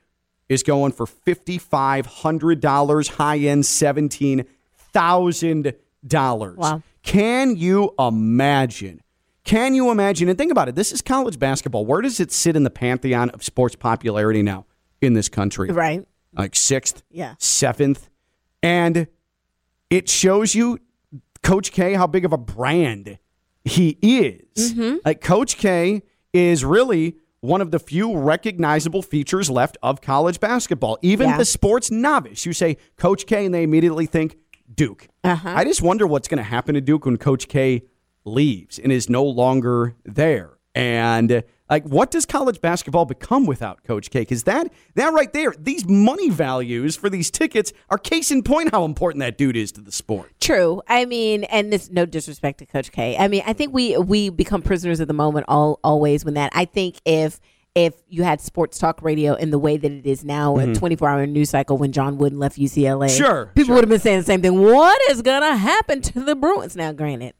[0.48, 6.56] is going for $5,500, high end $17,000.
[6.56, 6.82] Wow.
[7.02, 9.00] Can you imagine?
[9.44, 10.28] Can you imagine?
[10.28, 10.76] And think about it.
[10.76, 11.84] This is college basketball.
[11.84, 14.66] Where does it sit in the pantheon of sports popularity now
[15.00, 15.70] in this country?
[15.70, 16.06] Right.
[16.32, 17.34] Like sixth, Yeah.
[17.38, 18.08] seventh.
[18.62, 19.08] And
[19.90, 20.78] it shows you,
[21.42, 23.18] Coach K, how big of a brand
[23.64, 24.74] he is.
[24.74, 24.98] Mm-hmm.
[25.04, 30.96] Like, Coach K is really one of the few recognizable features left of college basketball.
[31.02, 31.38] Even Yeah.
[31.38, 34.36] the sports novice, you say Coach K, and they immediately think
[34.72, 35.08] Duke.
[35.24, 35.52] Uh-huh.
[35.54, 37.82] I just wonder what's going to happen to Duke when Coach K
[38.24, 40.52] leaves and is no longer there.
[40.74, 44.20] And like, what does college basketball become without Coach K?
[44.20, 48.72] Because that that right there, these money values for these tickets are case in point
[48.72, 50.32] how important that dude is to the sport.
[50.38, 50.82] True.
[50.86, 53.16] I mean, and this no disrespect to Coach K.
[53.16, 56.52] I mean, I think we we become prisoners of the moment all always when that.
[56.54, 57.40] I think if
[57.74, 61.08] if you had sports talk radio in the way that it is now, a 24
[61.08, 63.16] hour news cycle when John Wooden left UCLA, Mm-hmm.
[63.16, 63.74] Sure, people sure.
[63.76, 64.60] would have been saying the same thing.
[64.60, 66.76] What is gonna happen to the Bruins?
[66.76, 67.32] Now, granted,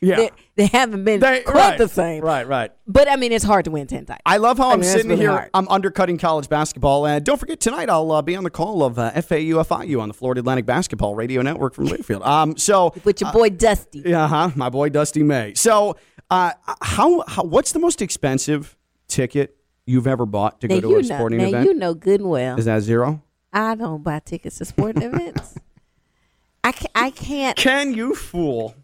[0.00, 0.16] Yeah.
[0.16, 2.70] they, they haven't been They- quite right, the same, Right, right.
[2.86, 4.20] But I mean, it's hard to win ten times.
[4.26, 5.30] I love how I I'm mean, sitting really here.
[5.30, 5.50] hard.
[5.54, 7.06] I'm undercutting college basketball.
[7.06, 10.08] And don't forget, tonight I'll uh, be on the call of uh, FAU FIU on
[10.08, 12.20] the Florida Atlantic Basketball Radio Network from Learfield.
[12.26, 14.12] Um, so with your boy Dusty.
[14.14, 14.50] Uh huh.
[14.54, 15.54] My boy Dusty May.
[15.54, 15.96] So,
[16.30, 18.76] uh, how, how what's the most expensive
[19.08, 19.56] ticket
[19.86, 21.64] you've ever bought to Now go to a know, sporting now event?
[21.66, 22.58] you know good and well.
[22.58, 23.22] Is that zero?
[23.52, 25.54] I don't buy tickets to sporting events.
[26.64, 26.90] I can't.
[26.96, 27.56] I can't.
[27.56, 28.74] Can you fool?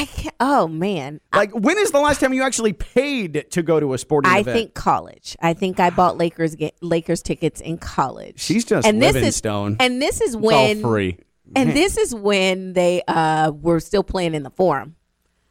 [0.00, 0.34] I can't.
[0.40, 1.20] Oh man.
[1.34, 4.36] Like, when is the last time you actually paid to go to a sporting event?
[4.36, 4.56] I event?
[4.56, 5.36] think college.
[5.42, 8.40] I think I bought Lakers ga- Lakers tickets in college.
[8.40, 9.76] She's just and this living is, stone.
[9.78, 11.18] And this is It's when all free.
[11.54, 14.96] and this is when they uh were still playing in the forum.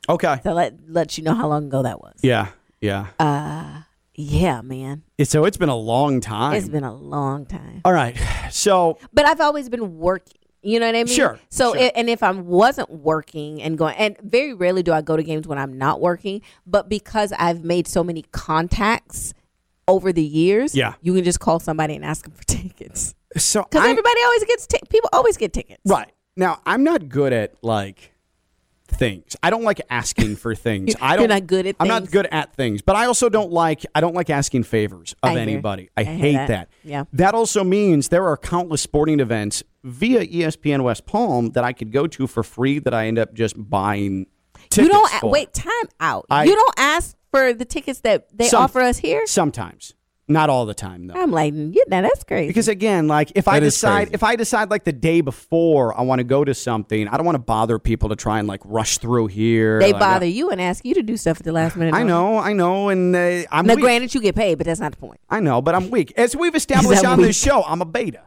[0.08, 0.40] Okay.
[0.44, 2.16] So let let you know how long ago that was.
[2.24, 2.48] Yeah.
[2.82, 3.08] Yeah.
[4.22, 5.04] Yeah, man.
[5.24, 6.56] so it's been a long time.
[6.56, 7.82] It's been a long time.
[7.86, 8.18] All right.
[8.52, 10.39] So But I've always been working.
[10.62, 11.08] You know what I mean?
[11.16, 11.82] Sure, So, sure.
[11.82, 15.24] i- and if I wasn't working and going, and very rarely do I go to
[15.24, 19.34] games when I'm not working, but because I've made so many contacts
[19.88, 20.94] over the years, Yeah.
[21.02, 23.16] you can just call somebody and ask them for tickets.
[23.38, 25.82] so Because everybody always gets ti- people always get tickets.
[25.86, 26.12] Right.
[26.36, 28.12] Now, I'm not good at like
[28.88, 29.36] things.
[29.44, 30.96] I don't like asking for things.
[31.00, 31.30] I You're don't.
[31.30, 33.86] not good at I'm not good at things, but I also don't like.
[33.96, 35.90] I don't like asking favors of I anybody.
[35.96, 36.48] I, I hate that.
[36.48, 36.70] that.
[36.84, 37.04] Yeah.
[37.14, 41.92] That also means there are countless sporting events via ESPN West Palm that I could
[41.92, 44.26] go to for free that I end up just buying.
[44.70, 45.30] Tickets you don't for.
[45.32, 45.54] wait.
[45.54, 46.26] Time out.
[46.30, 49.26] I- you don't ask for the tickets that they Some- offer us here.
[49.26, 49.94] Sometimes,
[50.28, 51.14] not all the time though.
[51.16, 52.48] I'm like, yeah, now that's crazy.
[52.50, 54.14] Because again, like if I decide crazy.
[54.14, 57.26] if I decide like the day before I want to go to something, I don't
[57.26, 59.80] want to bother people to try and like rush through here.
[59.80, 61.94] they Like, bother you and ask you to do stuff at the last minute.
[61.96, 63.84] I don't know, I know, and uh, I'm Now, weak.
[63.84, 65.20] granted, you get paid, but that's not the point.
[65.30, 66.14] I know, but I'm weak.
[66.18, 67.28] As we've established on weak?
[67.28, 68.22] this show, I'm a beta,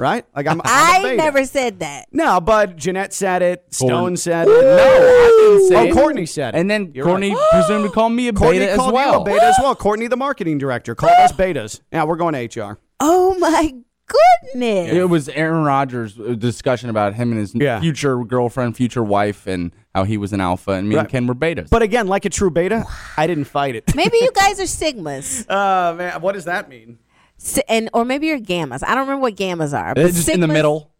[0.00, 0.24] right?
[0.34, 0.60] Like I'm.
[0.64, 1.16] I'm a I beta.
[1.16, 2.06] never said that.
[2.12, 3.64] No, but Jeanette said it.
[3.74, 4.16] Stone Gordon.
[4.16, 4.50] said it.
[4.50, 5.92] No, I didn't say Oh, it.
[5.94, 6.58] Courtney said it.
[6.58, 7.48] And then You're Courtney right.
[7.52, 9.12] presumed to call me a Courtney beta as called well.
[9.14, 9.74] you a beta as well.
[9.74, 11.80] Courtney, the marketing director, called us betas.
[11.92, 12.78] Now we're going to HR.
[13.00, 13.74] Oh my
[14.06, 14.92] goodness!
[14.92, 17.80] It was Aaron Rodgers' uh, discussion about him and his Yeah.
[17.80, 21.02] future girlfriend, future wife, and how he was an alpha, and me Right.
[21.02, 21.70] and Ken were betas.
[21.70, 22.84] But again, like a true beta,
[23.16, 23.94] I didn't fight it.
[23.94, 26.98] Maybe you guys are sigmas, Uh, man, what does that mean?
[27.44, 28.82] Si- and or maybe you're gammas.
[28.82, 29.90] I don't remember what gammas are.
[29.90, 30.90] Uh, just in the middle.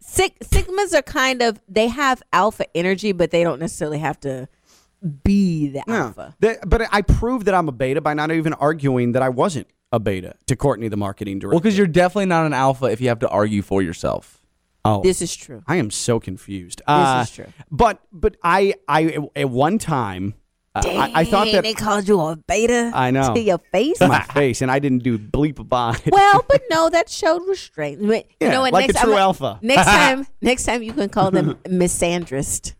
[0.00, 4.48] Sig- sigmas are kind of they have alpha energy, but they don't necessarily have to
[5.22, 5.94] be the No.
[5.94, 6.34] alpha.
[6.40, 9.68] That- but I proved that I'm a beta by not even arguing that I wasn't
[9.92, 11.54] a beta to Courtney, the marketing director.
[11.54, 14.40] Well, because you're definitely not an alpha if you have to argue for yourself.
[14.84, 15.62] oh, This is true.
[15.68, 16.82] I am so confused.
[16.88, 17.46] This is true.
[17.70, 20.34] But but I I at one time
[20.74, 22.90] uh, I, I thought that they called you a beta.
[22.94, 23.32] I know.
[23.34, 24.00] to your face.
[24.00, 26.12] my face and I didn't do bleep about it.
[26.12, 28.00] well, but no, that showed restraint.
[28.06, 28.72] But You know what?
[28.72, 29.58] like next a true I'm- alpha.
[29.62, 32.74] Next time, next time you can call them misandrist.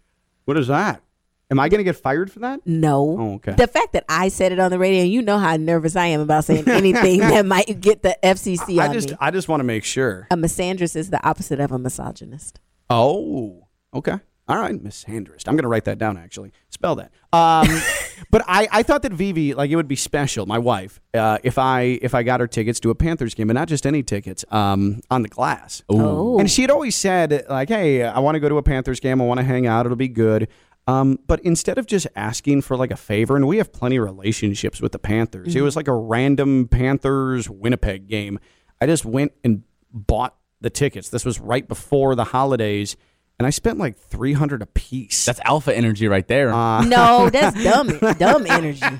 [0.45, 1.03] what is that?
[1.51, 2.61] Am I going to get fired for that?
[2.67, 3.17] No.
[3.21, 3.53] Oh, okay.
[3.53, 6.21] The fact that I said it on the radio, you know how nervous I am
[6.21, 9.17] about saying anything that might get the FCC I on just me.
[9.21, 10.27] I just want to make sure.
[10.31, 12.61] A misandrist is the opposite of a misogynist.
[12.89, 14.19] Oh, okay.
[14.47, 15.49] All right, misandrist.
[15.49, 16.53] I'm going to write that down, actually.
[16.69, 17.13] Spell that.
[17.33, 17.67] Um,
[18.31, 21.57] but I, I thought that Vivi, like, it would be special, my wife, uh, if
[21.57, 24.45] I if I got her tickets to a Panthers game, and not just any tickets,
[24.51, 25.83] um, on the glass.
[25.89, 26.39] Oh.
[26.39, 29.21] And she had always said, like, hey, I want to go to a Panthers game.
[29.21, 29.87] I want to hang out.
[29.87, 30.49] It'll be good.
[30.87, 34.05] Um, but instead of just asking for like a favor, and we have plenty of
[34.05, 38.39] relationships with the Panthers, it was like a random Panthers Winnipeg game.
[38.81, 41.09] I just went and bought the tickets.
[41.09, 42.97] This was right before the holidays,
[43.39, 45.25] and I spent like three hundred a piece.
[45.25, 46.51] That's alpha energy right there.
[46.51, 48.81] no, that's dumb, dumb energy.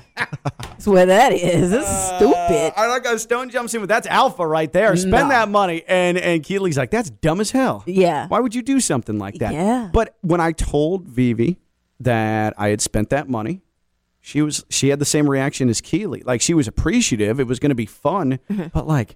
[0.59, 1.71] That's what that is.
[1.71, 2.73] This is stupid.
[2.75, 4.93] I like a Stone jumps in with that's alpha right there.
[4.97, 5.29] Spend No.
[5.29, 7.83] that money, and and Keely's like, that's dumb as hell.
[7.87, 8.27] Yeah.
[8.27, 9.53] Why would you do something like that?
[9.53, 9.89] Yeah.
[9.91, 11.57] But when I told Vivi
[12.01, 13.61] that I had spent that money,
[14.19, 16.21] she was she had the same reaction as Keely.
[16.25, 17.39] Like she was appreciative.
[17.39, 18.67] It was going to be fun, Mm-hmm.
[18.73, 19.15] but like,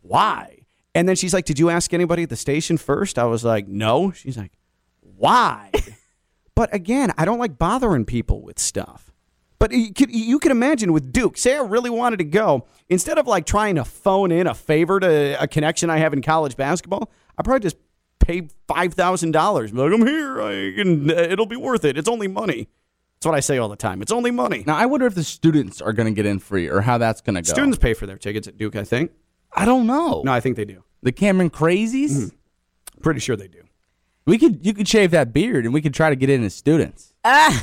[0.00, 0.53] why?
[0.94, 3.18] And then she's like, "Did you ask anybody at the station first?
[3.18, 4.52] I was like, "No." She's like,
[5.00, 5.70] "Why?"
[6.54, 9.12] but again, I don't like bothering people with stuff.
[9.58, 13.16] But you could, you could imagine with Duke, say I really wanted to go, instead
[13.18, 16.56] of like trying to phone in a favor to a connection I have in college
[16.56, 17.76] basketball, I probably just
[18.18, 19.72] pay five thousand dollars.
[19.72, 21.96] Like I'm here, I can, it'll be worth it.
[21.96, 22.68] It's only money.
[23.16, 24.02] That's what I say all the time.
[24.02, 24.64] It's only money.
[24.66, 27.20] now I wonder if the students are going to get in free or how that's
[27.22, 27.50] going to go.
[27.50, 28.76] Students pay for their tickets at Duke.
[28.76, 29.12] I think.
[29.54, 30.22] I don't know.
[30.24, 30.82] No, I think they do.
[31.02, 32.10] The Cameron Crazies.
[32.10, 33.00] Mm-hmm.
[33.02, 33.62] Pretty sure they do.
[34.26, 36.54] We could you could shave that beard and we could try to get in as
[36.54, 37.12] students.
[37.24, 37.62] I,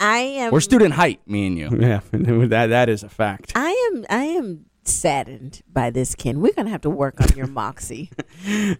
[0.00, 0.52] I am.
[0.52, 1.68] We're student height, me and you.
[1.80, 3.52] Yeah, that that is a fact.
[3.54, 4.04] I am.
[4.08, 6.40] I am saddened by this, Ken.
[6.40, 8.10] We're gonna have to work on your moxie.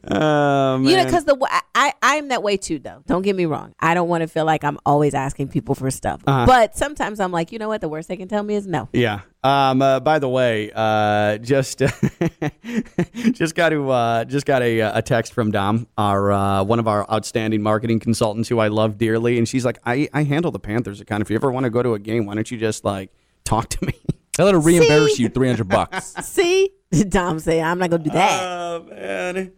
[0.05, 1.37] Um, You know, because the
[1.75, 3.03] I I am that way too, though.
[3.07, 3.75] Don't get me wrong.
[3.81, 6.47] I don't want to feel like I'm always asking people for stuff, Uh-huh.
[6.47, 7.81] but sometimes I'm like, you know what?
[7.81, 8.89] The worst they can tell me is no.
[8.93, 9.21] Yeah.
[9.45, 9.81] Um.
[9.83, 11.79] Uh, by the way, uh, just
[13.33, 16.89] just got to uh, just got a a text from Dom, our uh, one of
[16.89, 20.59] our outstanding marketing consultants, who I love dearly, and she's like, I I handle the
[20.59, 21.23] Panthers account.
[21.23, 23.11] If you ever want to go to a game, why don't you just like
[23.45, 23.95] talk to me?
[24.39, 26.15] Tell her to reimburse you three hundred bucks.
[26.25, 26.71] See,
[27.09, 28.41] Dom say I'm not gonna do that.
[28.41, 29.51] Oh man,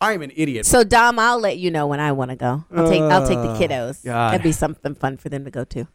[0.00, 0.64] I am an idiot.
[0.64, 2.64] so Dom, I'll let you know when I want to go.
[2.72, 4.04] I'll take I'll take the uh, kiddos.
[4.04, 4.30] God.
[4.30, 5.88] That'd be something fun for them to go to.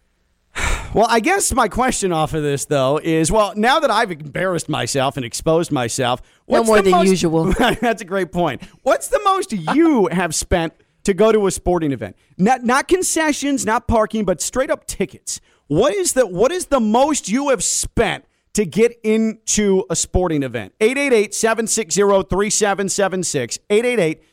[0.93, 4.67] Well, I guess my question off of this though is, well, now that I've embarrassed
[4.69, 7.45] myself and exposed myself, No what's more the than most- usual.
[7.59, 8.61] That's a great point.
[8.83, 10.73] What's the most you have spent
[11.03, 12.15] to go to a sporting event?
[12.37, 15.39] Not not concessions, not parking, but straight up tickets.
[15.67, 20.43] What is the what is the most you have spent to get into a sporting
[20.43, 20.73] event?
[20.79, 23.59] 888-760-3776.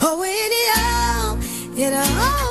[0.00, 1.38] Oh, when it all,
[1.78, 2.49] it all falls down.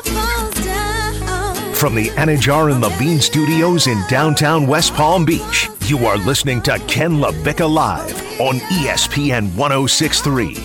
[1.80, 6.78] From the Anajar and Levine Studios in downtown West Palm Beach, you are listening to
[6.90, 10.58] Ken LaVicka Live on ESPN 1063.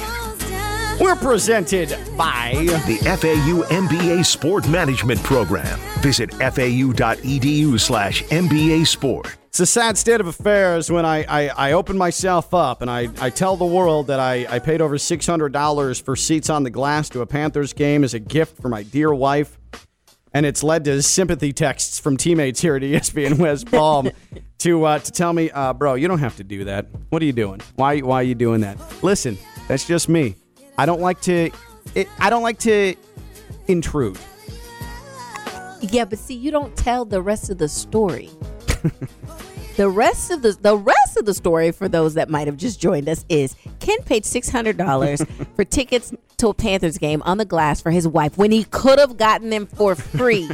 [1.00, 2.54] We're presented by
[2.88, 5.78] The FAU MBA Sport Management Program.
[6.00, 9.36] Visit fau.edu slash MBA Sport.
[9.46, 13.08] It's a sad state of affairs when I, I, I open myself up and I,
[13.20, 17.08] I tell the world that I, I paid over $600 for seats on the glass
[17.10, 19.56] to a Panthers game as a gift for my dear wife.
[20.34, 24.10] And it's led to sympathy texts from teammates here at ESPN West Palm
[24.58, 26.86] to uh, to tell me, uh, bro, you don't have to do that.
[27.10, 27.60] What are you doing?
[27.76, 28.78] Why why are you doing that?
[29.02, 30.34] Listen, that's just me.
[30.76, 31.50] I don't like to
[31.94, 32.96] it, I don't like to
[33.68, 34.18] intrude.
[35.80, 38.30] Yeah, but see, you don't tell the rest of the story.
[39.76, 42.80] the rest of the the rest of the story for those that might have just
[42.80, 45.22] joined us is Ken paid six hundred dollars
[45.56, 48.98] for tickets to a Panthers game on the glass for his wife when he could
[48.98, 50.48] have gotten them for free.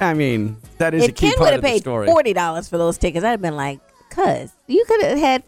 [0.00, 2.32] I mean, that is a if key Ken would part have of the paid forty
[2.32, 3.80] dollars for those tickets, I'd have been like,
[4.10, 5.42] "Cuz you could have had,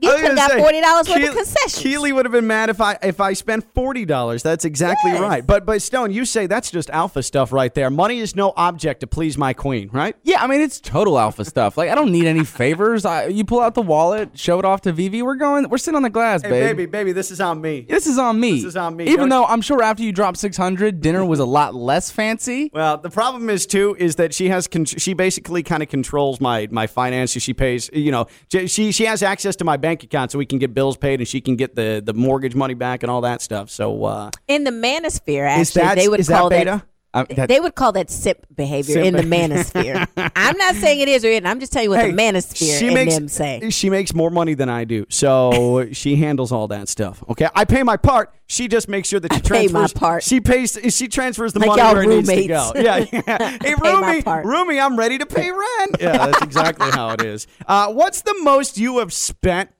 [0.00, 2.12] you I was could have gonna got say, forty dollars worth Keel- of concessions." Keely
[2.12, 4.42] would have been mad if I if I spent forty dollars.
[4.42, 5.20] That's exactly Yes.
[5.20, 5.46] right.
[5.46, 7.90] But but Stone, you say that's just alpha stuff right there.
[7.90, 10.16] Money is no object to please my queen, right?
[10.22, 11.76] Yeah, I mean it's total alpha stuff.
[11.78, 13.04] Like I don't need any favors.
[13.04, 15.22] I, you pull out the wallet, show it off to Vivi.
[15.22, 15.68] We're going.
[15.68, 16.76] We're sitting on the glass, Hey, babe.
[16.76, 17.86] baby, baby, this is on me.
[17.88, 18.52] This is on me.
[18.56, 19.04] This is on me.
[19.04, 22.70] Even Don't- though I'm sure after you dropped 600, dinner was a lot less fancy.
[22.72, 26.40] Well, the problem is too is that she has con- she basically kind of controls
[26.40, 27.42] my my finances.
[27.42, 30.58] She pays, you know, she she has access to my bank account, so we can
[30.58, 33.42] get bills paid and she can get the the mortgage money back and all that
[33.42, 33.70] stuff.
[33.70, 36.84] So uh, in the manosphere, actually, is that they would is that call beta?
[37.14, 40.06] Um, that- They would call that sip behavior Sip in the manosphere.
[40.36, 41.46] I'm not saying it is or isn't.
[41.46, 43.70] I'm just telling you what Hey, the manosphere she and makes, them say.
[43.70, 47.24] She makes more money than I do, so she handles all that stuff.
[47.30, 48.34] Okay, I pay my part.
[48.46, 49.94] She just makes sure that she I pay transfers.
[49.94, 50.22] my part.
[50.22, 50.78] She pays.
[50.90, 52.72] She transfers the Like money y'all where it needs to go.
[52.76, 53.58] Yeah, yeah.
[53.62, 55.96] Hey, pay my Roomy, I'm ready to pay rent.
[56.00, 57.46] Yeah, that's exactly how it is.
[57.66, 59.70] Uh, what's the most you have spent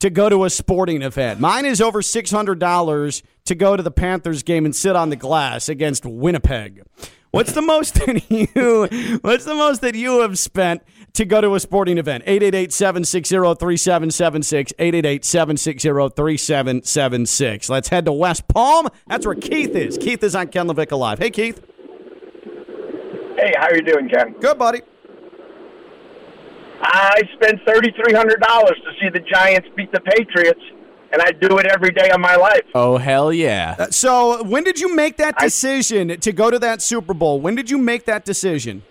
[0.00, 1.40] to go to a sporting event?
[1.40, 5.10] Mine is over six hundred dollars to go to the Panthers game and sit on
[5.10, 6.82] the glass against Winnipeg.
[7.30, 10.82] What's the most that you what's the most that you have spent
[11.14, 12.24] to go to a sporting event?
[12.26, 17.68] 888-760-3776, 888-760-3776.
[17.68, 18.88] Let's head to West Palm.
[19.06, 19.98] That's where Keith is.
[19.98, 21.18] Keith is on Ken LaVicka Live.
[21.18, 21.62] Hey Keith.
[23.36, 24.34] Hey, how are you doing, Ken?
[24.40, 24.80] Good buddy.
[26.80, 30.60] I spent thirty three hundred dollars to see the Giants beat the Patriots,
[31.12, 32.62] and I do it every day of my life.
[32.74, 33.74] oh hell yeah!
[33.78, 37.40] Uh, So, when did you make that decision to go to that Super Bowl?
[37.40, 38.82] When did you make that decision?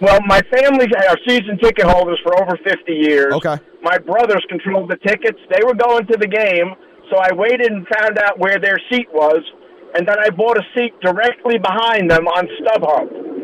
[0.00, 3.32] Well, my family are season ticket holders for over fifty years.
[3.34, 3.56] Okay.
[3.82, 5.38] My brothers controlled the tickets.
[5.50, 6.74] They were going to the game,
[7.10, 9.42] so I waited and found out where their seat was,
[9.94, 13.35] and then I bought a seat directly behind them on StubHub.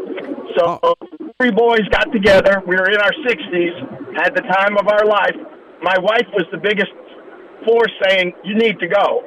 [0.57, 0.81] So
[1.41, 2.63] three boys got together.
[2.67, 5.37] We were in our 60s, had the time of our life.
[5.83, 6.93] My wife was the biggest
[7.67, 9.23] force saying, You need to go.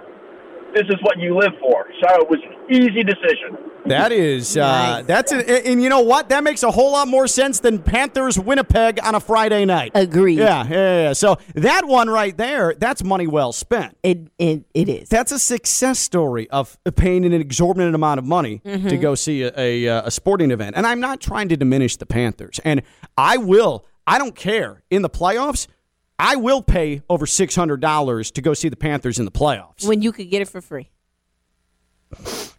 [0.73, 1.88] This is what you live for.
[2.03, 2.39] So it was
[2.70, 3.57] easy decision.
[3.88, 5.05] That is, uh, Nice.
[5.05, 6.30] that's, a, and you know what?
[6.30, 9.91] That makes a whole lot more sense than Panthers Winnipeg on a Friday night.
[9.93, 10.39] Agreed.
[10.39, 11.13] Yeah, yeah, yeah, yeah.
[11.13, 13.95] So that one right there, that's money well spent.
[14.01, 15.07] It, it, it is.
[15.09, 18.88] That's a success story of paying an exorbitant amount of money Mm-hmm.
[18.88, 20.76] to go see a, a, uh, a sporting event.
[20.76, 22.59] And I'm not trying to diminish the Panthers.
[22.66, 22.82] And
[23.16, 24.82] I will, I don't care.
[24.89, 25.68] In the playoffs,
[26.18, 29.86] I will pay over $600 to go see the Panthers in the playoffs.
[29.88, 30.89] when you could get it for free.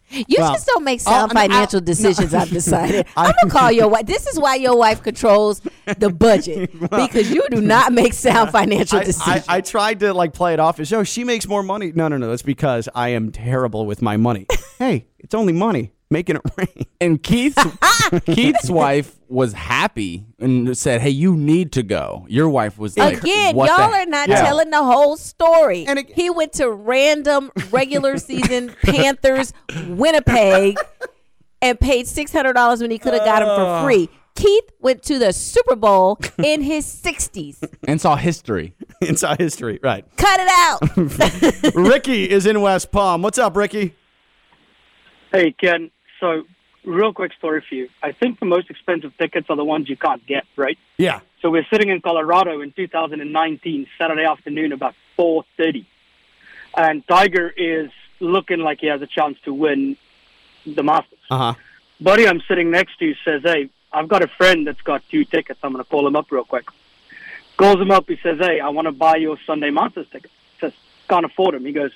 [0.09, 2.33] You Well, just don't make oh, sound no, I'll- financial decisions.
[2.33, 3.05] I've decided.
[3.17, 4.05] I'm gonna call your wife.
[4.05, 5.61] This is why your wife controls
[5.97, 9.45] the budget because you do not make sound financial I, decisions.
[9.47, 11.91] I, I tried to like play it off as oh she makes more money.
[11.93, 12.29] No, no, no.
[12.29, 14.45] That's because I am terrible with my money.
[14.79, 15.91] hey, it's only money.
[16.09, 16.85] Making it rain.
[17.01, 17.61] And Keith's
[18.25, 23.17] Keith's wife was happy and said, "Hey, you need to go." Your wife was like,
[23.17, 24.41] Again, "What y'all he- are not Yeah.
[24.43, 25.85] telling the whole story.
[25.85, 29.51] And it- he went to random regular season Panthers
[29.87, 30.77] Winnipeg
[31.61, 33.83] and paid six hundred dollars when he could have got him for uh.
[33.83, 34.09] free.
[34.35, 37.61] Keith went to the Super Bowl in his sixties.
[37.85, 40.05] and saw history." Inside history, right.
[40.17, 40.49] Cut it
[41.67, 41.75] out.
[41.75, 43.21] Ricky is in West Palm.
[43.21, 43.93] What's up, Ricky?
[45.31, 45.91] Hey, Ken.
[46.19, 46.45] So,
[46.87, 47.89] real quick story for you.
[48.01, 50.77] I think the most expensive tickets are the ones you can't get, right?
[50.97, 51.19] Yeah.
[51.41, 55.85] So we're sitting in Colorado in 2019, Saturday afternoon, about 4:30,
[56.75, 59.97] and Tiger is looking like he has a chance to win
[60.65, 61.19] the Masters.
[61.29, 61.53] Uh huh.
[61.99, 65.59] Buddy, I'm sitting next to says, "Hey, I've got a friend that's got two tickets.
[65.63, 66.65] I'm going to call him up real quick."
[67.57, 68.07] Calls him up.
[68.07, 70.73] He says, "Hey, I want to buy your Sunday Masters ticket." Says,
[71.07, 71.91] "Can't afford them." He goes,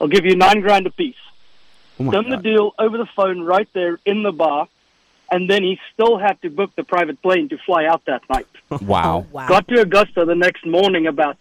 [0.00, 1.16] "I'll give you nine grand a piece."
[1.98, 4.68] Oh Done the deal over the phone right there in the bar,
[5.30, 8.46] and then he still had to book the private plane to fly out that night.
[8.68, 9.26] Oh, wow.
[9.30, 9.46] wow.
[9.48, 11.36] Got to Augusta the next morning about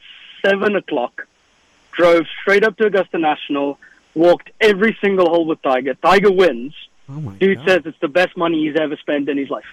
[0.45, 1.25] seven o'clock.
[1.91, 3.79] Drove straight up to Augusta National.
[4.13, 5.95] Walked every single hole with Tiger.
[5.95, 6.75] Tiger wins.
[7.09, 9.65] Oh my Dude says it's the best money he's ever spent in his life.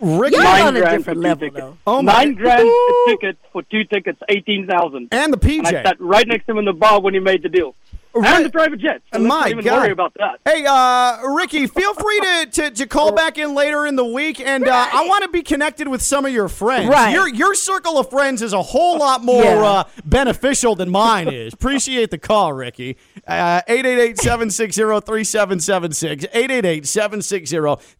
[0.00, 0.36] Ricky.
[0.36, 1.60] Y'all Nine on a grand different for two level, tickets.
[1.66, 1.76] though.
[1.86, 2.70] Oh my- Nine grand Woo!
[2.72, 5.08] a ticket for two tickets, eighteen thousand.
[5.10, 5.82] And the And I PJ.
[5.82, 7.74] sat right next to him in the bar when he made the deal.
[8.12, 8.34] Right.
[8.36, 9.02] And the private jet.
[9.12, 9.82] So let's My not even God.
[9.82, 10.40] worry about that.
[10.44, 14.40] Hey, uh, Ricky, feel free to, to, to call back in later in the week,
[14.40, 16.88] and uh, I want to be connected with some of your friends.
[16.88, 17.12] Right.
[17.12, 19.62] Your your circle of friends is a whole lot more Yeah.
[19.62, 21.52] uh, beneficial than mine is.
[21.54, 22.96] Appreciate the call, Ricky.
[23.26, 26.26] Uh, 888-760-3776.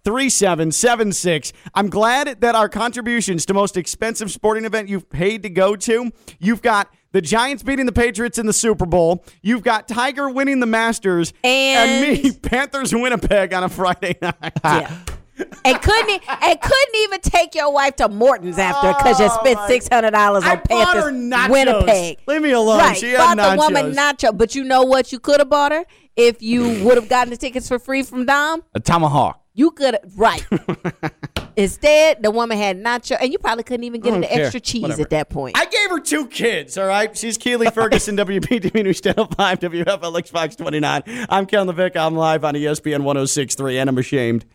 [0.04, 1.52] 888-760-3776.
[1.74, 6.10] I'm glad that our contributions to most expensive sporting event you've paid to go to,
[6.38, 9.24] you've got the Giants beating the Patriots in the Super Bowl.
[9.42, 14.52] You've got Tiger winning the Masters, And- me, Panthers Winnipeg on a Friday night.
[14.64, 14.96] Yeah.
[15.64, 19.66] and couldn't and couldn't even take your wife to Morton's after because you spent oh,
[19.68, 21.48] six hundred dollars on bought Panthers nachos.
[21.50, 22.18] Winnipeg.
[22.26, 22.78] Leave me alone.
[22.78, 25.12] Right, She had bought the woman nacho, but you know what?
[25.12, 25.84] You could have bought her
[26.14, 28.62] if you would have gotten the tickets for free from Dom.
[28.74, 29.42] A tomahawk.
[29.60, 30.42] You could have right.
[31.56, 34.34] Instead, the woman had nacho, and you probably couldn't even get I her don't the
[34.34, 34.44] care.
[34.44, 35.02] extra cheese Whatever.
[35.02, 35.58] at that point.
[35.58, 37.14] I gave her two kids, all right?
[37.14, 41.02] She's Keely Ferguson, WPTV News Channel 5, WFLX Fox 29.
[41.28, 41.96] I'm Ken LaVicka.
[41.96, 44.46] I'm live on ESPN 1063, and I'm ashamed.